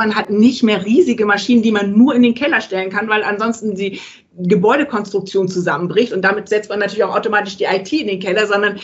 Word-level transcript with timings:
man 0.00 0.16
hat 0.16 0.30
nicht 0.30 0.62
mehr 0.62 0.84
riesige 0.86 1.26
Maschinen, 1.26 1.62
die 1.62 1.72
man 1.72 1.92
nur 1.92 2.14
in 2.14 2.22
den 2.22 2.34
Keller 2.34 2.62
stellen 2.62 2.88
kann, 2.90 3.08
weil 3.08 3.22
ansonsten 3.22 3.74
die 3.74 4.00
Gebäudekonstruktion 4.38 5.46
zusammenbricht 5.46 6.14
und 6.14 6.22
damit 6.22 6.48
setzt 6.48 6.70
man 6.70 6.78
natürlich 6.78 7.04
auch 7.04 7.14
automatisch 7.14 7.58
die 7.58 7.64
IT 7.64 7.92
in 7.92 8.06
den 8.06 8.18
Keller, 8.18 8.46
sondern 8.46 8.80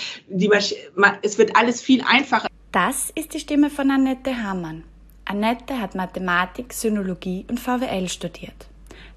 es 1.23 1.39
wird 1.39 1.57
alles 1.57 1.81
viel 1.81 2.03
einfacher. 2.07 2.49
Das 2.71 3.11
ist 3.15 3.33
die 3.33 3.41
Stimme 3.41 3.71
von 3.71 3.91
Annette 3.91 4.37
Hamann. 4.43 4.85
Annette 5.29 5.81
hat 5.81 5.97
Mathematik, 5.97 6.73
Synologie 6.73 7.45
und 7.51 7.59
VWL 7.59 8.09
studiert. 8.09 8.69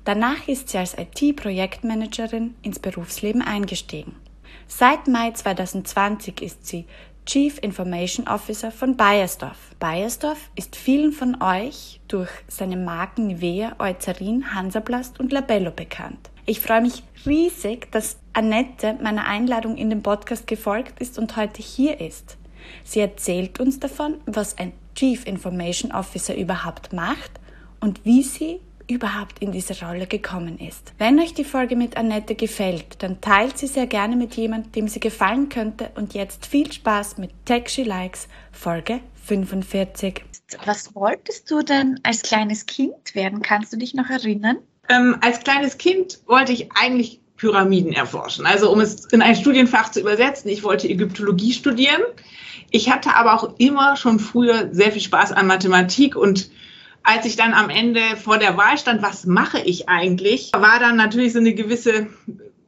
Danach 0.05 0.47
ist 0.47 0.69
sie 0.69 0.79
als 0.79 0.97
IT-Projektmanagerin 0.97 2.55
ins 2.63 2.79
Berufsleben 2.79 3.43
eingestiegen. 3.43 4.15
Seit 4.67 5.07
Mai 5.07 5.31
2020 5.31 6.41
ist 6.41 6.65
sie 6.65 6.85
Chief 7.27 7.59
Information 7.61 8.27
Officer 8.27 8.71
von 8.71 8.97
Bayersdorf. 8.97 9.75
Bayersdorf 9.79 10.49
ist 10.55 10.75
vielen 10.75 11.11
von 11.11 11.43
euch 11.43 12.01
durch 12.07 12.31
seine 12.47 12.77
Marken 12.77 13.27
Nivea, 13.27 13.75
Eucerin, 13.77 14.55
Hansaplast 14.55 15.19
und 15.19 15.31
Labello 15.31 15.69
bekannt. 15.69 16.31
Ich 16.47 16.59
freue 16.59 16.81
mich 16.81 17.03
riesig, 17.27 17.91
dass 17.91 18.17
Annette 18.33 18.97
meiner 19.03 19.27
Einladung 19.27 19.77
in 19.77 19.91
den 19.91 20.01
Podcast 20.01 20.47
gefolgt 20.47 20.99
ist 20.99 21.19
und 21.19 21.37
heute 21.37 21.61
hier 21.61 22.01
ist. 22.01 22.37
Sie 22.83 22.99
erzählt 22.99 23.59
uns 23.59 23.79
davon, 23.79 24.15
was 24.25 24.57
ein 24.57 24.73
Chief 24.99 25.25
Information 25.25 25.93
Officer 25.93 26.35
überhaupt 26.35 26.91
macht 26.91 27.31
und 27.79 28.03
wie 28.03 28.21
sie 28.21 28.59
überhaupt 28.89 29.39
in 29.39 29.53
diese 29.53 29.79
Rolle 29.79 30.07
gekommen 30.07 30.59
ist. 30.59 30.91
Wenn 30.97 31.17
euch 31.21 31.33
die 31.33 31.45
Folge 31.45 31.77
mit 31.77 31.95
Annette 31.95 32.35
gefällt, 32.35 33.01
dann 33.01 33.21
teilt 33.21 33.57
sie 33.57 33.67
sehr 33.67 33.87
gerne 33.87 34.17
mit 34.17 34.35
jemandem, 34.35 34.73
dem 34.73 34.87
sie 34.89 34.99
gefallen 34.99 35.47
könnte. 35.47 35.89
Und 35.95 36.15
jetzt 36.15 36.47
viel 36.47 36.69
Spaß 36.69 37.17
mit 37.17 37.31
Tech 37.45 37.69
She 37.69 37.83
Likes, 37.83 38.27
Folge 38.51 38.99
45. 39.23 40.25
Was 40.65 40.93
wolltest 40.93 41.49
du 41.49 41.61
denn 41.61 42.01
als 42.03 42.21
kleines 42.21 42.65
Kind 42.65 43.15
werden? 43.15 43.41
Kannst 43.41 43.71
du 43.71 43.77
dich 43.77 43.93
noch 43.93 44.09
erinnern? 44.09 44.57
Ähm, 44.89 45.15
als 45.21 45.39
kleines 45.39 45.77
Kind 45.77 46.19
wollte 46.25 46.51
ich 46.51 46.73
eigentlich 46.73 47.21
Pyramiden 47.39 47.93
erforschen. 47.93 48.45
Also 48.45 48.71
um 48.71 48.79
es 48.81 49.05
in 49.05 49.21
ein 49.21 49.35
Studienfach 49.35 49.89
zu 49.89 50.01
übersetzen, 50.01 50.49
ich 50.51 50.63
wollte 50.63 50.87
Ägyptologie 50.87 51.53
studieren. 51.53 52.01
Ich 52.69 52.91
hatte 52.91 53.15
aber 53.15 53.33
auch 53.33 53.55
immer 53.57 53.95
schon 53.95 54.19
früher 54.19 54.69
sehr 54.71 54.91
viel 54.91 55.01
Spaß 55.01 55.31
an 55.31 55.47
Mathematik 55.47 56.15
und 56.15 56.51
als 57.01 57.25
ich 57.25 57.37
dann 57.37 57.53
am 57.53 57.69
Ende 57.69 58.01
vor 58.21 58.37
der 58.37 58.57
Wahl 58.57 58.77
stand, 58.77 59.01
was 59.01 59.25
mache 59.25 59.59
ich 59.59 59.89
eigentlich, 59.89 60.51
war 60.53 60.79
dann 60.79 60.97
natürlich 60.97 61.33
so 61.33 61.39
eine 61.39 61.53
gewisse 61.53 62.07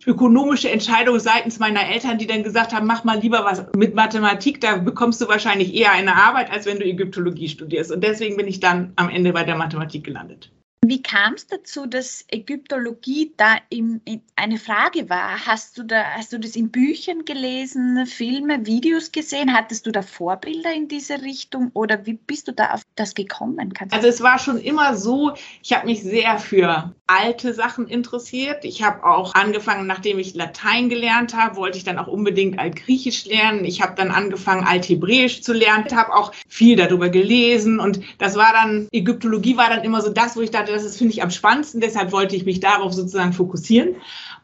ökonomische 0.08 0.72
Entscheidung 0.72 1.20
seitens 1.20 1.60
meiner 1.60 1.88
Eltern, 1.88 2.18
die 2.18 2.26
dann 2.26 2.42
gesagt 2.42 2.74
haben, 2.74 2.88
mach 2.88 3.04
mal 3.04 3.20
lieber 3.20 3.46
was 3.46 3.66
mit 3.76 3.94
Mathematik, 3.94 4.62
da 4.62 4.78
bekommst 4.78 5.22
du 5.22 5.28
wahrscheinlich 5.28 5.76
eher 5.76 5.92
eine 5.92 6.16
Arbeit, 6.16 6.50
als 6.50 6.66
wenn 6.66 6.80
du 6.80 6.86
Ägyptologie 6.86 7.50
studierst. 7.50 7.92
Und 7.92 8.04
deswegen 8.04 8.38
bin 8.38 8.48
ich 8.48 8.60
dann 8.60 8.94
am 8.96 9.10
Ende 9.10 9.34
bei 9.34 9.44
der 9.44 9.58
Mathematik 9.58 10.04
gelandet. 10.04 10.50
Wie 10.84 11.04
kam 11.04 11.36
es 11.36 11.46
dazu, 11.46 11.86
dass 11.86 12.26
Ägyptologie 12.30 13.34
da 13.38 13.58
im, 13.70 14.02
eine 14.36 14.58
Frage 14.58 15.12
war? 15.12 15.46
Hast 15.46 15.78
du, 15.78 15.84
da, 15.84 16.04
hast 16.16 16.34
du 16.34 16.40
das 16.40 16.56
in 16.56 16.72
Büchern 16.72 17.24
gelesen, 17.24 18.08
Filme, 18.08 18.66
Videos 18.66 19.12
gesehen? 19.12 19.54
Hattest 19.54 19.86
du 19.86 19.92
da 19.92 20.02
Vorbilder 20.02 20.74
in 20.74 20.88
diese 20.88 21.22
Richtung 21.22 21.70
oder 21.76 22.08
wie 22.08 22.14
bist 22.14 22.48
du 22.48 22.54
da 22.54 22.72
auf 22.72 22.82
das 22.96 23.14
gekommen? 23.14 23.74
Kannst 23.76 23.94
also 23.94 24.08
es 24.08 24.22
war 24.22 24.40
schon 24.40 24.58
immer 24.58 24.98
so, 24.98 25.34
ich 25.62 25.72
habe 25.72 25.86
mich 25.86 26.02
sehr 26.02 26.40
für 26.40 26.96
alte 27.06 27.54
Sachen 27.54 27.88
interessiert. 27.88 28.66
Ich 28.66 28.82
habe 28.82 29.04
auch 29.04 29.36
angefangen, 29.36 29.86
nachdem 29.86 30.18
ich 30.18 30.34
Latein 30.34 30.90
gelernt 30.90 31.36
habe, 31.36 31.58
wollte 31.58 31.78
ich 31.78 31.84
dann 31.84 32.00
auch 32.00 32.08
unbedingt 32.08 32.58
Altgriechisch 32.58 33.26
lernen. 33.26 33.66
Ich 33.66 33.82
habe 33.82 33.94
dann 33.96 34.10
angefangen, 34.10 34.66
Althebräisch 34.66 35.44
zu 35.44 35.54
lernen, 35.54 35.86
habe 35.96 36.14
auch 36.16 36.32
viel 36.48 36.76
darüber 36.76 37.10
gelesen 37.10 37.80
und 37.80 38.00
das 38.18 38.36
war 38.36 38.54
dann, 38.54 38.88
Ägyptologie 38.92 39.58
war 39.58 39.70
dann 39.70 39.84
immer 39.84 40.02
so 40.02 40.10
das, 40.10 40.36
wo 40.36 40.42
ich 40.42 40.52
dachte, 40.52 40.71
das 40.72 40.84
ist, 40.84 40.98
finde 40.98 41.14
ich, 41.14 41.24
am 41.24 41.32
spannendsten. 41.32 41.82
Deshalb 41.82 42.12
wollte 42.12 42.36
ich 42.36 42.46
mich 42.46 42.60
darauf 42.60 42.94
sozusagen 42.94 43.34
fokussieren. 43.34 43.96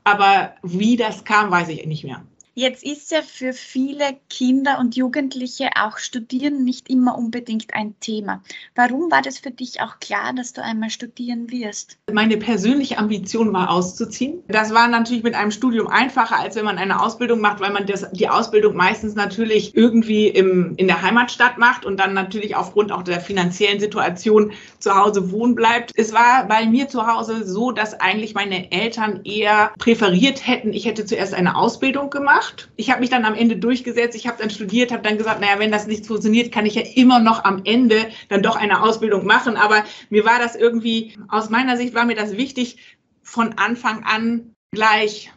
Aber 0.03 0.53
wie 0.63 0.95
das 0.95 1.23
kam, 1.23 1.51
weiß 1.51 1.69
ich 1.69 1.85
nicht 1.85 2.03
mehr. 2.03 2.23
Jetzt 2.59 2.83
ist 2.83 3.11
ja 3.11 3.21
für 3.21 3.53
viele 3.53 4.17
Kinder 4.31 4.79
und 4.79 4.95
Jugendliche 4.95 5.69
auch 5.79 5.99
Studieren 5.99 6.63
nicht 6.63 6.89
immer 6.89 7.15
unbedingt 7.15 7.75
ein 7.75 7.93
Thema. 7.99 8.41
Warum 8.73 9.11
war 9.11 9.21
das 9.21 9.37
für 9.37 9.51
dich 9.51 9.79
auch 9.79 9.99
klar, 9.99 10.33
dass 10.33 10.53
du 10.53 10.63
einmal 10.63 10.89
studieren 10.89 11.51
wirst? 11.51 11.99
Meine 12.11 12.35
persönliche 12.37 12.97
Ambition 12.97 13.53
war 13.53 13.69
auszuziehen. 13.69 14.41
Das 14.47 14.73
war 14.73 14.87
natürlich 14.87 15.21
mit 15.21 15.35
einem 15.35 15.51
Studium 15.51 15.85
einfacher, 15.85 16.39
als 16.39 16.55
wenn 16.55 16.65
man 16.65 16.79
eine 16.79 16.99
Ausbildung 16.99 17.41
macht, 17.41 17.59
weil 17.59 17.71
man 17.71 17.85
das, 17.85 18.11
die 18.11 18.27
Ausbildung 18.27 18.75
meistens 18.75 19.13
natürlich 19.13 19.75
irgendwie 19.75 20.27
im, 20.27 20.73
in 20.77 20.87
der 20.87 21.03
Heimatstadt 21.03 21.59
macht 21.59 21.85
und 21.85 21.99
dann 21.99 22.15
natürlich 22.15 22.55
aufgrund 22.55 22.91
auch 22.91 23.03
der 23.03 23.19
finanziellen 23.19 23.79
Situation 23.79 24.51
zu 24.79 24.95
Hause 24.95 25.31
wohnen 25.31 25.53
bleibt. 25.53 25.91
Es 25.93 26.11
war 26.11 26.47
bei 26.47 26.65
mir 26.65 26.89
zu 26.89 27.05
Hause 27.05 27.45
so, 27.45 27.71
dass 27.71 27.93
eigentlich 27.93 28.33
meine 28.33 28.71
Eltern 28.71 29.21
eher 29.25 29.73
präferiert 29.77 30.47
hätten, 30.47 30.73
ich 30.73 30.87
hätte 30.87 31.05
zuerst 31.05 31.35
eine 31.35 31.55
Ausbildung 31.55 32.09
gemacht 32.09 32.46
gemacht. 32.47 32.69
Ich 32.75 32.89
habe 32.89 33.01
mich 33.01 33.09
dann 33.09 33.25
am 33.25 33.35
Ende 33.35 33.57
durchgesetzt, 33.57 34.15
ich 34.15 34.27
habe 34.27 34.37
dann 34.39 34.49
studiert, 34.49 34.91
habe 34.91 35.03
dann 35.03 35.17
gesagt, 35.17 35.41
naja, 35.41 35.59
wenn 35.59 35.71
das 35.71 35.87
nicht 35.87 36.05
funktioniert, 36.05 36.51
kann 36.51 36.65
ich 36.65 36.75
ja 36.75 36.83
immer 36.95 37.19
noch 37.19 37.43
am 37.43 37.61
Ende 37.65 38.09
dann 38.29 38.43
doch 38.43 38.55
eine 38.55 38.83
Ausbildung 38.83 39.25
machen. 39.25 39.57
Aber 39.57 39.83
mir 40.09 40.25
war 40.25 40.39
das 40.39 40.55
irgendwie, 40.55 41.13
aus 41.27 41.49
meiner 41.49 41.77
Sicht 41.77 41.93
war 41.93 42.05
mir 42.05 42.15
das 42.15 42.37
wichtig, 42.37 42.77
von 43.23 43.53
Anfang 43.57 44.03
an 44.03 44.53
gleich 44.71 45.31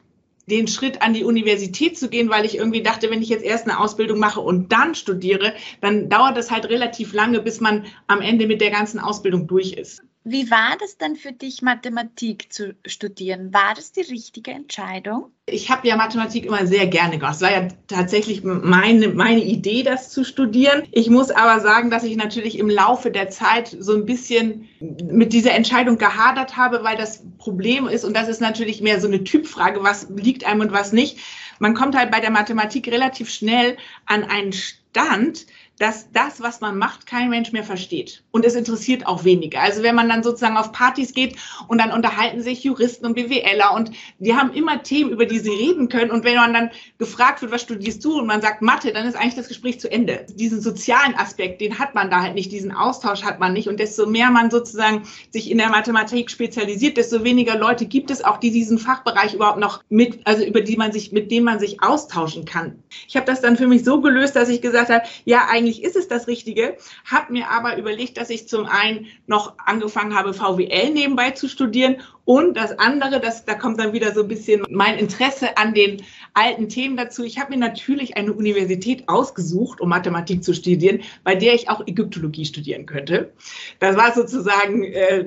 den 0.46 0.66
Schritt 0.66 1.02
an 1.02 1.14
die 1.14 1.22
Universität 1.22 1.96
zu 1.96 2.08
gehen, 2.08 2.28
weil 2.28 2.44
ich 2.44 2.56
irgendwie 2.56 2.82
dachte, 2.82 3.10
wenn 3.10 3.22
ich 3.22 3.28
jetzt 3.28 3.44
erst 3.44 3.68
eine 3.68 3.78
Ausbildung 3.78 4.18
mache 4.18 4.40
und 4.40 4.72
dann 4.72 4.96
studiere, 4.96 5.54
dann 5.80 6.08
dauert 6.08 6.36
das 6.36 6.50
halt 6.50 6.68
relativ 6.68 7.12
lange, 7.12 7.40
bis 7.40 7.60
man 7.60 7.86
am 8.08 8.20
Ende 8.20 8.46
mit 8.46 8.60
der 8.60 8.70
ganzen 8.70 8.98
Ausbildung 8.98 9.46
durch 9.46 9.74
ist. 9.74 10.02
Wie 10.22 10.50
war 10.50 10.76
das 10.78 10.98
denn 10.98 11.16
für 11.16 11.32
dich, 11.32 11.62
Mathematik 11.62 12.52
zu 12.52 12.74
studieren? 12.84 13.54
War 13.54 13.72
das 13.74 13.92
die 13.92 14.02
richtige 14.02 14.50
Entscheidung? 14.50 15.32
Ich 15.46 15.70
habe 15.70 15.88
ja 15.88 15.96
Mathematik 15.96 16.44
immer 16.44 16.66
sehr 16.66 16.86
gerne 16.88 17.16
gemacht. 17.18 17.36
Es 17.36 17.40
war 17.40 17.50
ja 17.50 17.68
tatsächlich 17.88 18.44
meine, 18.44 19.08
meine 19.08 19.42
Idee, 19.42 19.82
das 19.82 20.10
zu 20.10 20.22
studieren. 20.22 20.82
Ich 20.92 21.08
muss 21.08 21.30
aber 21.30 21.60
sagen, 21.60 21.90
dass 21.90 22.04
ich 22.04 22.16
natürlich 22.16 22.58
im 22.58 22.68
Laufe 22.68 23.10
der 23.10 23.30
Zeit 23.30 23.74
so 23.80 23.94
ein 23.94 24.04
bisschen 24.04 24.68
mit 24.80 25.32
dieser 25.32 25.52
Entscheidung 25.52 25.96
gehadert 25.96 26.58
habe, 26.58 26.84
weil 26.84 26.98
das 26.98 27.24
Problem 27.38 27.88
ist, 27.88 28.04
und 28.04 28.14
das 28.14 28.28
ist 28.28 28.42
natürlich 28.42 28.82
mehr 28.82 29.00
so 29.00 29.08
eine 29.08 29.24
Typfrage, 29.24 29.82
was 29.82 30.08
liegt 30.14 30.44
einem 30.44 30.60
und 30.60 30.72
was 30.72 30.92
nicht. 30.92 31.18
Man 31.60 31.72
kommt 31.72 31.96
halt 31.96 32.10
bei 32.10 32.20
der 32.20 32.30
Mathematik 32.30 32.88
relativ 32.88 33.30
schnell 33.30 33.78
an 34.04 34.24
einen 34.24 34.52
Stand, 34.52 35.46
dass 35.80 36.12
das, 36.12 36.42
was 36.42 36.60
man 36.60 36.76
macht, 36.76 37.06
kein 37.06 37.30
Mensch 37.30 37.52
mehr 37.52 37.64
versteht. 37.64 38.22
Und 38.32 38.44
es 38.44 38.54
interessiert 38.54 39.06
auch 39.06 39.24
weniger. 39.24 39.62
Also 39.62 39.82
wenn 39.82 39.94
man 39.94 40.10
dann 40.10 40.22
sozusagen 40.22 40.58
auf 40.58 40.72
Partys 40.72 41.14
geht 41.14 41.36
und 41.68 41.78
dann 41.78 41.90
unterhalten 41.90 42.42
sich 42.42 42.62
Juristen 42.62 43.06
und 43.06 43.14
BWLer 43.14 43.72
und 43.74 43.90
die 44.18 44.34
haben 44.34 44.52
immer 44.52 44.82
Themen, 44.82 45.10
über 45.10 45.24
die 45.24 45.38
sie 45.38 45.48
reden 45.48 45.88
können. 45.88 46.10
Und 46.10 46.22
wenn 46.24 46.36
man 46.36 46.52
dann 46.52 46.70
gefragt 46.98 47.40
wird, 47.40 47.50
was 47.50 47.62
studierst 47.62 48.04
du? 48.04 48.18
Und 48.18 48.26
man 48.26 48.42
sagt 48.42 48.60
Mathe, 48.60 48.92
dann 48.92 49.06
ist 49.06 49.14
eigentlich 49.16 49.36
das 49.36 49.48
Gespräch 49.48 49.80
zu 49.80 49.90
Ende. 49.90 50.26
Diesen 50.28 50.60
sozialen 50.60 51.14
Aspekt, 51.14 51.62
den 51.62 51.78
hat 51.78 51.94
man 51.94 52.10
da 52.10 52.20
halt 52.20 52.34
nicht, 52.34 52.52
diesen 52.52 52.72
Austausch 52.72 53.22
hat 53.22 53.40
man 53.40 53.54
nicht. 53.54 53.66
Und 53.66 53.80
desto 53.80 54.06
mehr 54.06 54.30
man 54.30 54.50
sozusagen 54.50 55.04
sich 55.30 55.50
in 55.50 55.56
der 55.56 55.70
Mathematik 55.70 56.30
spezialisiert, 56.30 56.98
desto 56.98 57.24
weniger 57.24 57.56
Leute 57.56 57.86
gibt 57.86 58.10
es 58.10 58.22
auch, 58.22 58.36
die 58.36 58.50
diesen 58.50 58.78
Fachbereich 58.78 59.32
überhaupt 59.32 59.58
noch 59.58 59.82
mit, 59.88 60.26
also 60.26 60.44
über 60.44 60.60
die 60.60 60.76
man 60.76 60.92
sich, 60.92 61.10
mit 61.10 61.30
denen 61.30 61.46
man 61.46 61.58
sich 61.58 61.82
austauschen 61.82 62.44
kann. 62.44 62.82
Ich 63.08 63.16
habe 63.16 63.24
das 63.24 63.40
dann 63.40 63.56
für 63.56 63.66
mich 63.66 63.82
so 63.82 64.02
gelöst, 64.02 64.36
dass 64.36 64.50
ich 64.50 64.60
gesagt 64.60 64.90
habe, 64.90 65.04
ja, 65.24 65.46
eigentlich 65.48 65.69
eigentlich 65.70 65.84
ist 65.84 65.96
es 65.96 66.08
das 66.08 66.26
Richtige, 66.26 66.76
habe 67.04 67.32
mir 67.32 67.48
aber 67.48 67.78
überlegt, 67.78 68.18
dass 68.18 68.30
ich 68.30 68.48
zum 68.48 68.66
einen 68.66 69.06
noch 69.26 69.54
angefangen 69.64 70.14
habe, 70.14 70.34
VWL 70.34 70.90
nebenbei 70.90 71.30
zu 71.30 71.48
studieren 71.48 71.96
und 72.24 72.56
das 72.56 72.76
andere, 72.78 73.20
das, 73.20 73.44
da 73.44 73.54
kommt 73.54 73.78
dann 73.78 73.92
wieder 73.92 74.12
so 74.12 74.22
ein 74.22 74.28
bisschen 74.28 74.64
mein 74.68 74.98
Interesse 74.98 75.56
an 75.56 75.74
den 75.74 76.02
alten 76.34 76.68
Themen 76.68 76.96
dazu. 76.96 77.22
Ich 77.22 77.38
habe 77.38 77.50
mir 77.50 77.58
natürlich 77.58 78.16
eine 78.16 78.32
Universität 78.32 79.08
ausgesucht, 79.08 79.80
um 79.80 79.88
Mathematik 79.88 80.42
zu 80.42 80.54
studieren, 80.54 81.02
bei 81.22 81.36
der 81.36 81.54
ich 81.54 81.68
auch 81.68 81.86
Ägyptologie 81.86 82.44
studieren 82.44 82.86
könnte. 82.86 83.32
Das 83.78 83.96
war 83.96 84.12
sozusagen 84.12 84.84
äh, 84.84 85.24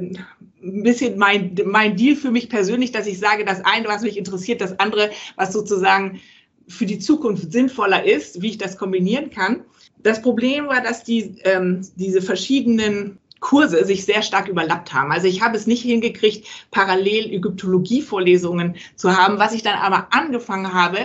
ein 0.62 0.84
bisschen 0.84 1.18
mein, 1.18 1.56
mein 1.66 1.96
Deal 1.96 2.16
für 2.16 2.32
mich 2.32 2.50
persönlich, 2.50 2.92
dass 2.92 3.08
ich 3.08 3.20
sage, 3.20 3.46
das 3.46 3.64
eine, 3.64 3.88
was 3.88 4.02
mich 4.02 4.18
interessiert, 4.18 4.60
das 4.60 4.80
andere, 4.80 5.10
was 5.36 5.54
sozusagen 5.54 6.20
für 6.68 6.86
die 6.86 7.00
Zukunft 7.00 7.52
sinnvoller 7.52 8.06
ist, 8.06 8.42
wie 8.42 8.50
ich 8.50 8.58
das 8.58 8.78
kombinieren 8.78 9.30
kann. 9.30 9.64
Das 10.04 10.22
Problem 10.22 10.68
war, 10.68 10.82
dass 10.82 11.04
die, 11.04 11.38
ähm, 11.44 11.82
diese 11.96 12.22
verschiedenen 12.22 13.18
Kurse 13.40 13.84
sich 13.86 14.06
sehr 14.06 14.22
stark 14.22 14.48
überlappt 14.48 14.94
haben. 14.94 15.12
Also 15.12 15.28
ich 15.28 15.42
habe 15.42 15.58
es 15.58 15.68
nicht 15.68 15.82
hingekriegt, 15.82 16.48
parallel 16.72 17.34
Ägyptologie-Vorlesungen 17.34 18.76
zu 18.96 19.18
haben. 19.18 19.38
Was 19.38 19.54
ich 19.54 19.64
dann 19.64 19.76
aber 19.80 20.08
angefangen 20.12 20.74
habe, 20.74 20.98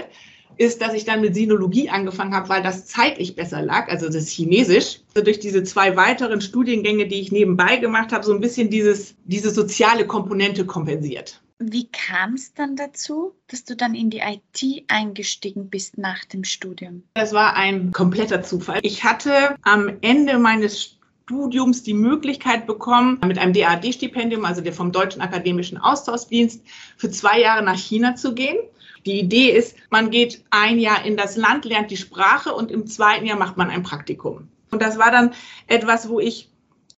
ist, 0.57 0.83
dass 0.83 0.95
ich 0.95 1.05
dann 1.05 1.21
mit 1.21 1.35
Sinologie 1.35 1.89
angefangen 1.89 2.35
habe, 2.35 2.49
weil 2.49 2.63
das 2.63 2.87
zeitlich 2.87 3.37
besser 3.37 3.63
lag, 3.63 3.89
also 3.89 4.09
das 4.09 4.29
Chinesisch. 4.29 5.01
Also 5.15 5.25
durch 5.25 5.39
diese 5.39 5.63
zwei 5.63 5.97
weiteren 5.97 6.41
Studiengänge, 6.41 7.07
die 7.07 7.21
ich 7.21 7.33
nebenbei 7.33 7.77
gemacht 7.77 8.13
habe, 8.13 8.25
so 8.25 8.33
ein 8.33 8.41
bisschen 8.41 8.69
dieses, 8.71 9.15
diese 9.25 9.51
soziale 9.51 10.07
Komponente 10.07 10.67
kompensiert. 10.67 11.41
Wie 11.61 11.91
kam 11.91 12.35
es 12.35 12.55
dann 12.55 12.77
dazu, 12.77 13.35
dass 13.49 13.65
du 13.65 13.75
dann 13.75 13.97
in 13.97 14.11
die 14.11 14.21
IT 14.21 14.85
eingestiegen 14.89 15.71
bist 15.71 15.99
nach 15.99 16.25
dem 16.25 16.45
Studium? 16.45 17.03
Das 17.15 17.33
war 17.33 17.57
ein 17.57 17.91
kompletter 17.91 18.43
Zufall. 18.43 18.79
Ich 18.83 19.03
hatte 19.03 19.57
am 19.63 19.91
Ende 20.01 20.39
meines 20.39 20.99
Studiums 21.25 21.83
die 21.83 21.95
Möglichkeit 21.95 22.67
bekommen, 22.67 23.19
mit 23.27 23.39
einem 23.39 23.53
DAD-Stipendium, 23.53 24.45
also 24.45 24.61
der 24.61 24.73
vom 24.73 24.93
Deutschen 24.93 25.21
Akademischen 25.21 25.79
Austauschdienst, 25.79 26.63
für 26.97 27.11
zwei 27.11 27.41
Jahre 27.41 27.65
nach 27.65 27.77
China 27.77 28.15
zu 28.15 28.35
gehen. 28.35 28.57
Die 29.05 29.19
Idee 29.19 29.51
ist, 29.51 29.77
man 29.91 30.11
geht 30.11 30.45
ein 30.51 30.79
Jahr 30.79 31.05
in 31.05 31.17
das 31.17 31.37
Land, 31.37 31.65
lernt 31.65 31.91
die 31.91 31.97
Sprache 31.97 32.55
und 32.55 32.71
im 32.71 32.87
zweiten 32.87 33.27
Jahr 33.27 33.39
macht 33.39 33.57
man 33.57 33.69
ein 33.69 33.83
Praktikum. 33.83 34.49
Und 34.71 34.81
das 34.81 34.97
war 34.97 35.11
dann 35.11 35.33
etwas, 35.67 36.09
wo 36.09 36.21
ich 36.21 36.51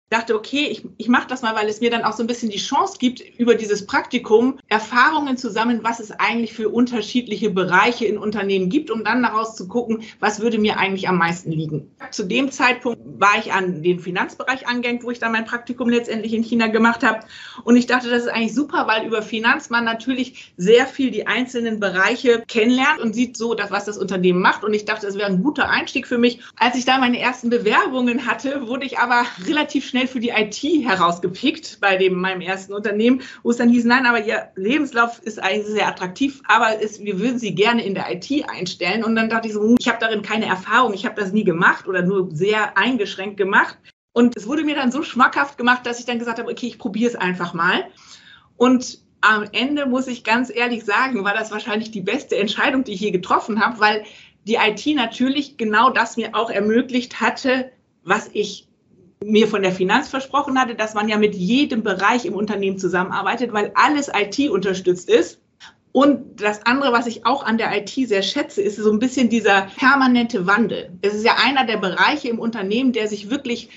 dachte, 0.10 0.36
okay, 0.36 0.68
ich, 0.70 0.84
ich 0.98 1.08
mache 1.08 1.28
das 1.28 1.42
mal, 1.42 1.56
weil 1.56 1.68
es 1.68 1.82
mir 1.82 1.92
dann 1.92 2.04
auch 2.04 2.14
so 2.14 2.24
ein 2.24 2.28
bisschen 2.28 2.50
die 2.50 2.58
Chance 2.58 2.98
gibt, 3.00 3.22
über 3.38 3.56
dieses 3.56 3.86
Praktikum 3.86 4.60
Erfahrungen 4.68 5.38
zu 5.38 5.52
sammeln, 5.52 5.82
was 5.84 6.00
es 6.00 6.12
eigentlich 6.12 6.54
für 6.54 6.70
unterschiedliche 6.70 7.52
Bereiche 7.52 8.06
in 8.06 8.18
Unternehmen 8.18 8.70
gibt, 8.70 8.90
um 8.90 9.04
dann 9.04 9.22
daraus 9.22 9.56
zu 9.56 9.68
gucken, 9.68 10.04
was 10.20 10.40
würde 10.40 10.58
mir 10.58 10.78
eigentlich 10.78 11.08
am 11.08 11.18
meisten 11.18 11.52
liegen. 11.52 11.92
Zu 12.12 12.24
dem 12.24 12.52
Zeitpunkt 12.52 13.00
war 13.20 13.38
ich 13.38 13.54
an 13.54 13.84
den 13.84 14.00
Finanzbereich 14.00 14.68
angehängt, 14.68 15.04
wo 15.04 15.12
ich 15.12 15.20
dann 15.20 15.32
mein 15.32 15.46
Praktikum 15.46 15.90
letztendlich 15.90 16.34
in 16.34 16.44
China 16.44 16.68
gemacht 16.68 17.04
habe. 17.04 17.20
Und 17.64 17.76
ich 17.76 17.86
dachte, 17.86 18.10
das 18.10 18.24
ist 18.24 18.30
eigentlich 18.30 18.56
super, 18.56 18.88
weil 18.88 19.06
über 19.06 19.22
Finanz 19.22 19.70
man 19.70 19.86
natürlich 19.86 20.54
sehr 20.58 20.88
viel 20.88 21.12
die 21.12 21.28
einzelnen 21.28 21.80
Bereiche 21.80 22.44
kennenlernt 22.48 23.00
und 23.00 23.14
sieht 23.14 23.38
so, 23.38 23.54
dass, 23.54 23.70
was 23.70 23.86
das 23.86 23.98
Unternehmen 23.98 24.42
macht. 24.42 24.64
Und 24.64 24.74
ich 24.74 24.86
dachte, 24.86 25.06
das 25.06 25.16
wäre 25.16 25.28
ein 25.28 25.44
guter 25.44 25.70
Einstieg 25.70 26.08
für 26.08 26.18
mich. 26.18 26.40
Als 26.58 26.76
ich 26.76 26.86
da 26.86 26.98
meine 26.98 27.20
ersten 27.20 27.50
Bewerbungen 27.50 28.26
hatte, 28.26 28.68
wurde 28.68 28.86
ich 28.86 28.98
aber 28.98 29.24
relativ 29.46 29.88
schnell 29.88 29.99
schnell 30.00 30.08
für 30.08 30.20
die 30.20 30.30
IT 30.30 30.86
herausgepickt 30.86 31.80
bei 31.82 31.98
dem, 31.98 32.20
meinem 32.20 32.42
ersten 32.42 32.74
Unternehmen, 32.74 33.22
wo 33.44 33.52
es 33.52 33.58
dann 33.58 33.70
hieß, 33.70 33.86
nein, 33.86 34.06
aber 34.06 34.24
Ihr 34.26 34.50
Lebenslauf 34.56 35.20
ist 35.20 35.42
eigentlich 35.42 35.68
sehr 35.68 35.88
attraktiv, 35.88 36.42
aber 36.48 36.82
es, 36.82 37.04
wir 37.04 37.20
würden 37.20 37.40
Sie 37.40 37.54
gerne 37.54 37.84
in 37.84 37.94
der 37.94 38.12
IT 38.12 38.50
einstellen. 38.50 39.04
Und 39.04 39.16
dann 39.16 39.30
dachte 39.30 39.48
ich 39.48 39.54
so, 39.54 39.62
hm, 39.62 39.76
ich 39.80 39.88
habe 39.88 39.98
darin 40.00 40.22
keine 40.22 40.46
Erfahrung, 40.46 40.94
ich 40.94 41.06
habe 41.06 41.20
das 41.20 41.34
nie 41.34 41.44
gemacht 41.44 41.88
oder 41.88 42.02
nur 42.02 42.30
sehr 42.32 42.78
eingeschränkt 42.78 43.38
gemacht. 43.38 43.78
Und 44.14 44.38
es 44.38 44.48
wurde 44.48 44.64
mir 44.64 44.76
dann 44.76 44.92
so 44.92 45.04
schmackhaft 45.04 45.58
gemacht, 45.58 45.86
dass 45.86 46.00
ich 46.00 46.06
dann 46.06 46.20
gesagt 46.20 46.40
habe, 46.40 46.52
okay, 46.52 46.68
ich 46.68 46.80
probiere 46.80 47.10
es 47.10 47.16
einfach 47.16 47.54
mal. 47.54 47.86
Und 48.58 49.00
am 49.22 49.46
Ende 49.52 49.86
muss 49.86 50.08
ich 50.08 50.24
ganz 50.24 50.54
ehrlich 50.54 50.86
sagen, 50.86 51.24
war 51.26 51.34
das 51.34 51.52
wahrscheinlich 51.52 51.92
die 51.92 52.02
beste 52.02 52.38
Entscheidung, 52.38 52.86
die 52.86 52.94
ich 52.94 53.02
je 53.02 53.12
getroffen 53.12 53.60
habe, 53.60 53.80
weil 53.80 54.06
die 54.48 54.56
IT 54.56 54.86
natürlich 54.96 55.58
genau 55.58 55.90
das 55.90 56.16
mir 56.16 56.36
auch 56.36 56.50
ermöglicht 56.50 57.20
hatte, 57.20 57.72
was 58.04 58.30
ich 58.32 58.69
mir 59.24 59.48
von 59.48 59.62
der 59.62 59.72
Finanz 59.72 60.08
versprochen 60.08 60.60
hatte, 60.60 60.76
dass 60.76 60.94
man 60.94 61.10
ja 61.10 61.18
mit 61.18 61.36
jedem 61.36 61.84
Bereich 61.84 62.26
im 62.26 62.34
Unternehmen 62.34 62.78
zusammenarbeitet, 62.78 63.52
weil 63.54 63.72
alles 63.76 64.10
IT 64.14 64.50
unterstützt 64.50 65.10
ist. 65.10 65.42
Und 65.92 66.42
das 66.42 66.66
andere, 66.66 66.94
was 66.94 67.08
ich 67.08 67.26
auch 67.26 67.44
an 67.44 67.58
der 67.58 67.76
IT 67.76 67.90
sehr 67.90 68.22
schätze, 68.22 68.62
ist 68.62 68.78
so 68.78 68.92
ein 68.92 69.00
bisschen 69.00 69.30
dieser 69.30 69.68
permanente 69.78 70.46
Wandel. 70.46 70.92
Es 71.02 71.16
ist 71.16 71.26
ja 71.26 71.36
einer 71.44 71.66
der 71.66 71.78
Bereiche 71.78 72.30
im 72.30 72.40
Unternehmen, 72.40 72.94
der 72.94 73.08
sich 73.08 73.30
wirklich 73.30 73.70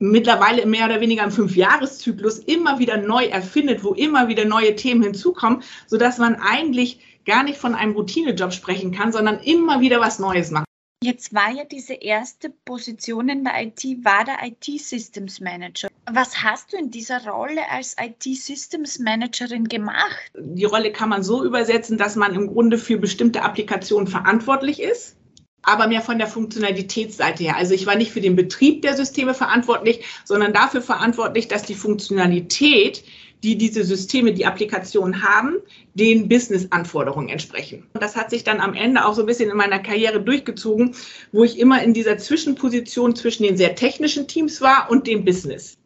mittlerweile 0.00 0.66
mehr 0.66 0.86
oder 0.86 1.00
weniger 1.00 1.22
im 1.22 1.30
Fünfjahreszyklus 1.30 2.38
immer 2.38 2.78
wieder 2.78 2.96
neu 2.96 3.26
erfindet, 3.26 3.84
wo 3.84 3.92
immer 3.92 4.28
wieder 4.28 4.44
neue 4.44 4.74
Themen 4.74 5.02
hinzukommen, 5.02 5.62
sodass 5.86 6.18
man 6.18 6.36
eigentlich 6.36 7.00
gar 7.26 7.44
nicht 7.44 7.58
von 7.58 7.74
einem 7.74 7.92
Routinejob 7.92 8.52
sprechen 8.52 8.92
kann, 8.92 9.12
sondern 9.12 9.38
immer 9.40 9.80
wieder 9.80 10.00
was 10.00 10.18
Neues 10.18 10.50
macht. 10.50 10.69
Jetzt 11.02 11.32
war 11.32 11.50
ja 11.50 11.64
diese 11.64 11.94
erste 11.94 12.50
Position 12.50 13.30
in 13.30 13.42
der 13.42 13.54
IT, 13.62 13.82
war 14.04 14.22
der 14.26 14.36
IT-Systems 14.42 15.40
Manager. 15.40 15.88
Was 16.12 16.42
hast 16.42 16.74
du 16.74 16.76
in 16.76 16.90
dieser 16.90 17.26
Rolle 17.26 17.62
als 17.70 17.96
IT-Systems 17.98 18.98
Managerin 18.98 19.64
gemacht? 19.64 20.30
Die 20.34 20.66
Rolle 20.66 20.92
kann 20.92 21.08
man 21.08 21.22
so 21.22 21.42
übersetzen, 21.42 21.96
dass 21.96 22.16
man 22.16 22.34
im 22.34 22.48
Grunde 22.48 22.76
für 22.76 22.98
bestimmte 22.98 23.40
Applikationen 23.40 24.08
verantwortlich 24.08 24.82
ist 24.82 25.16
aber 25.62 25.86
mehr 25.88 26.00
von 26.00 26.18
der 26.18 26.26
Funktionalitätsseite 26.26 27.44
her. 27.44 27.56
Also 27.56 27.74
ich 27.74 27.86
war 27.86 27.94
nicht 27.94 28.12
für 28.12 28.22
den 28.22 28.36
Betrieb 28.36 28.82
der 28.82 28.96
Systeme 28.96 29.34
verantwortlich, 29.34 30.04
sondern 30.24 30.54
dafür 30.54 30.80
verantwortlich, 30.80 31.48
dass 31.48 31.64
die 31.64 31.74
Funktionalität 31.74 33.04
die 33.42 33.56
diese 33.56 33.84
Systeme, 33.84 34.32
die 34.32 34.46
Applikationen 34.46 35.22
haben, 35.22 35.56
den 35.94 36.28
Business-Anforderungen 36.28 37.28
entsprechen. 37.28 37.86
Und 37.92 38.02
das 38.02 38.16
hat 38.16 38.30
sich 38.30 38.44
dann 38.44 38.60
am 38.60 38.74
Ende 38.74 39.04
auch 39.04 39.14
so 39.14 39.22
ein 39.22 39.26
bisschen 39.26 39.50
in 39.50 39.56
meiner 39.56 39.78
Karriere 39.78 40.20
durchgezogen, 40.20 40.94
wo 41.32 41.44
ich 41.44 41.58
immer 41.58 41.82
in 41.82 41.94
dieser 41.94 42.18
Zwischenposition 42.18 43.16
zwischen 43.16 43.44
den 43.44 43.56
sehr 43.56 43.74
technischen 43.74 44.26
Teams 44.28 44.60
war 44.60 44.90
und 44.90 45.06
dem 45.06 45.24
Business. 45.24 45.78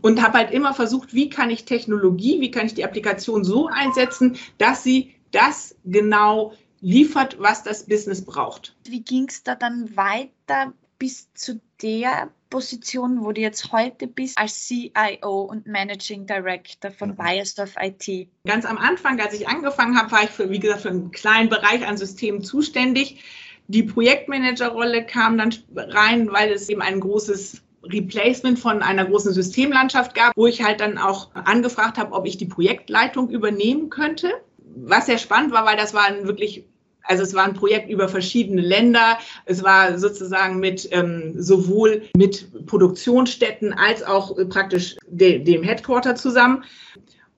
Und 0.00 0.22
habe 0.22 0.38
halt 0.38 0.50
immer 0.50 0.74
versucht, 0.74 1.14
wie 1.14 1.30
kann 1.30 1.50
ich 1.50 1.64
Technologie, 1.64 2.40
wie 2.40 2.50
kann 2.50 2.66
ich 2.66 2.74
die 2.74 2.84
Applikation 2.84 3.44
so 3.44 3.68
einsetzen, 3.68 4.36
dass 4.58 4.82
sie 4.82 5.14
das 5.30 5.76
genau 5.84 6.52
liefert, 6.80 7.36
was 7.40 7.62
das 7.62 7.86
Business 7.86 8.22
braucht. 8.22 8.76
Wie 8.84 9.00
ging 9.00 9.26
es 9.28 9.42
da 9.42 9.54
dann 9.54 9.96
weiter 9.96 10.74
bis 10.98 11.32
zu 11.32 11.60
der 11.80 12.30
Position, 12.54 13.24
wo 13.24 13.32
du 13.32 13.40
jetzt 13.40 13.72
heute 13.72 14.06
bist, 14.06 14.38
als 14.38 14.68
CIO 14.68 15.40
und 15.40 15.66
Managing 15.66 16.24
Director 16.24 16.92
von 16.92 17.08
mhm. 17.08 17.16
Bayersdorf 17.16 17.74
IT? 17.80 18.28
Ganz 18.46 18.64
am 18.64 18.78
Anfang, 18.78 19.20
als 19.20 19.34
ich 19.34 19.48
angefangen 19.48 19.98
habe, 19.98 20.12
war 20.12 20.22
ich 20.22 20.30
für, 20.30 20.50
wie 20.50 20.60
gesagt, 20.60 20.82
für 20.82 20.90
einen 20.90 21.10
kleinen 21.10 21.48
Bereich 21.48 21.84
an 21.84 21.96
Systemen 21.96 22.44
zuständig. 22.44 23.24
Die 23.66 23.82
Projektmanagerrolle 23.82 25.04
kam 25.04 25.36
dann 25.36 25.52
rein, 25.74 26.30
weil 26.30 26.52
es 26.52 26.68
eben 26.68 26.80
ein 26.80 27.00
großes 27.00 27.60
Replacement 27.82 28.56
von 28.56 28.82
einer 28.82 29.04
großen 29.04 29.32
Systemlandschaft 29.32 30.14
gab, 30.14 30.32
wo 30.36 30.46
ich 30.46 30.62
halt 30.62 30.78
dann 30.78 30.96
auch 30.96 31.34
angefragt 31.34 31.98
habe, 31.98 32.12
ob 32.12 32.24
ich 32.24 32.36
die 32.36 32.46
Projektleitung 32.46 33.30
übernehmen 33.30 33.90
könnte. 33.90 34.30
Was 34.76 35.06
sehr 35.06 35.18
spannend 35.18 35.50
war, 35.50 35.66
weil 35.66 35.76
das 35.76 35.92
war 35.92 36.04
ein 36.04 36.28
wirklich 36.28 36.66
also 37.04 37.22
es 37.22 37.34
war 37.34 37.44
ein 37.44 37.54
Projekt 37.54 37.90
über 37.90 38.08
verschiedene 38.08 38.62
Länder. 38.62 39.18
Es 39.44 39.62
war 39.62 39.98
sozusagen 39.98 40.58
mit 40.58 40.88
ähm, 40.92 41.34
sowohl 41.36 42.02
mit 42.16 42.66
Produktionsstätten 42.66 43.72
als 43.72 44.02
auch 44.02 44.36
äh, 44.38 44.44
praktisch 44.46 44.96
de, 45.06 45.38
dem 45.38 45.62
Headquarter 45.62 46.14
zusammen. 46.14 46.64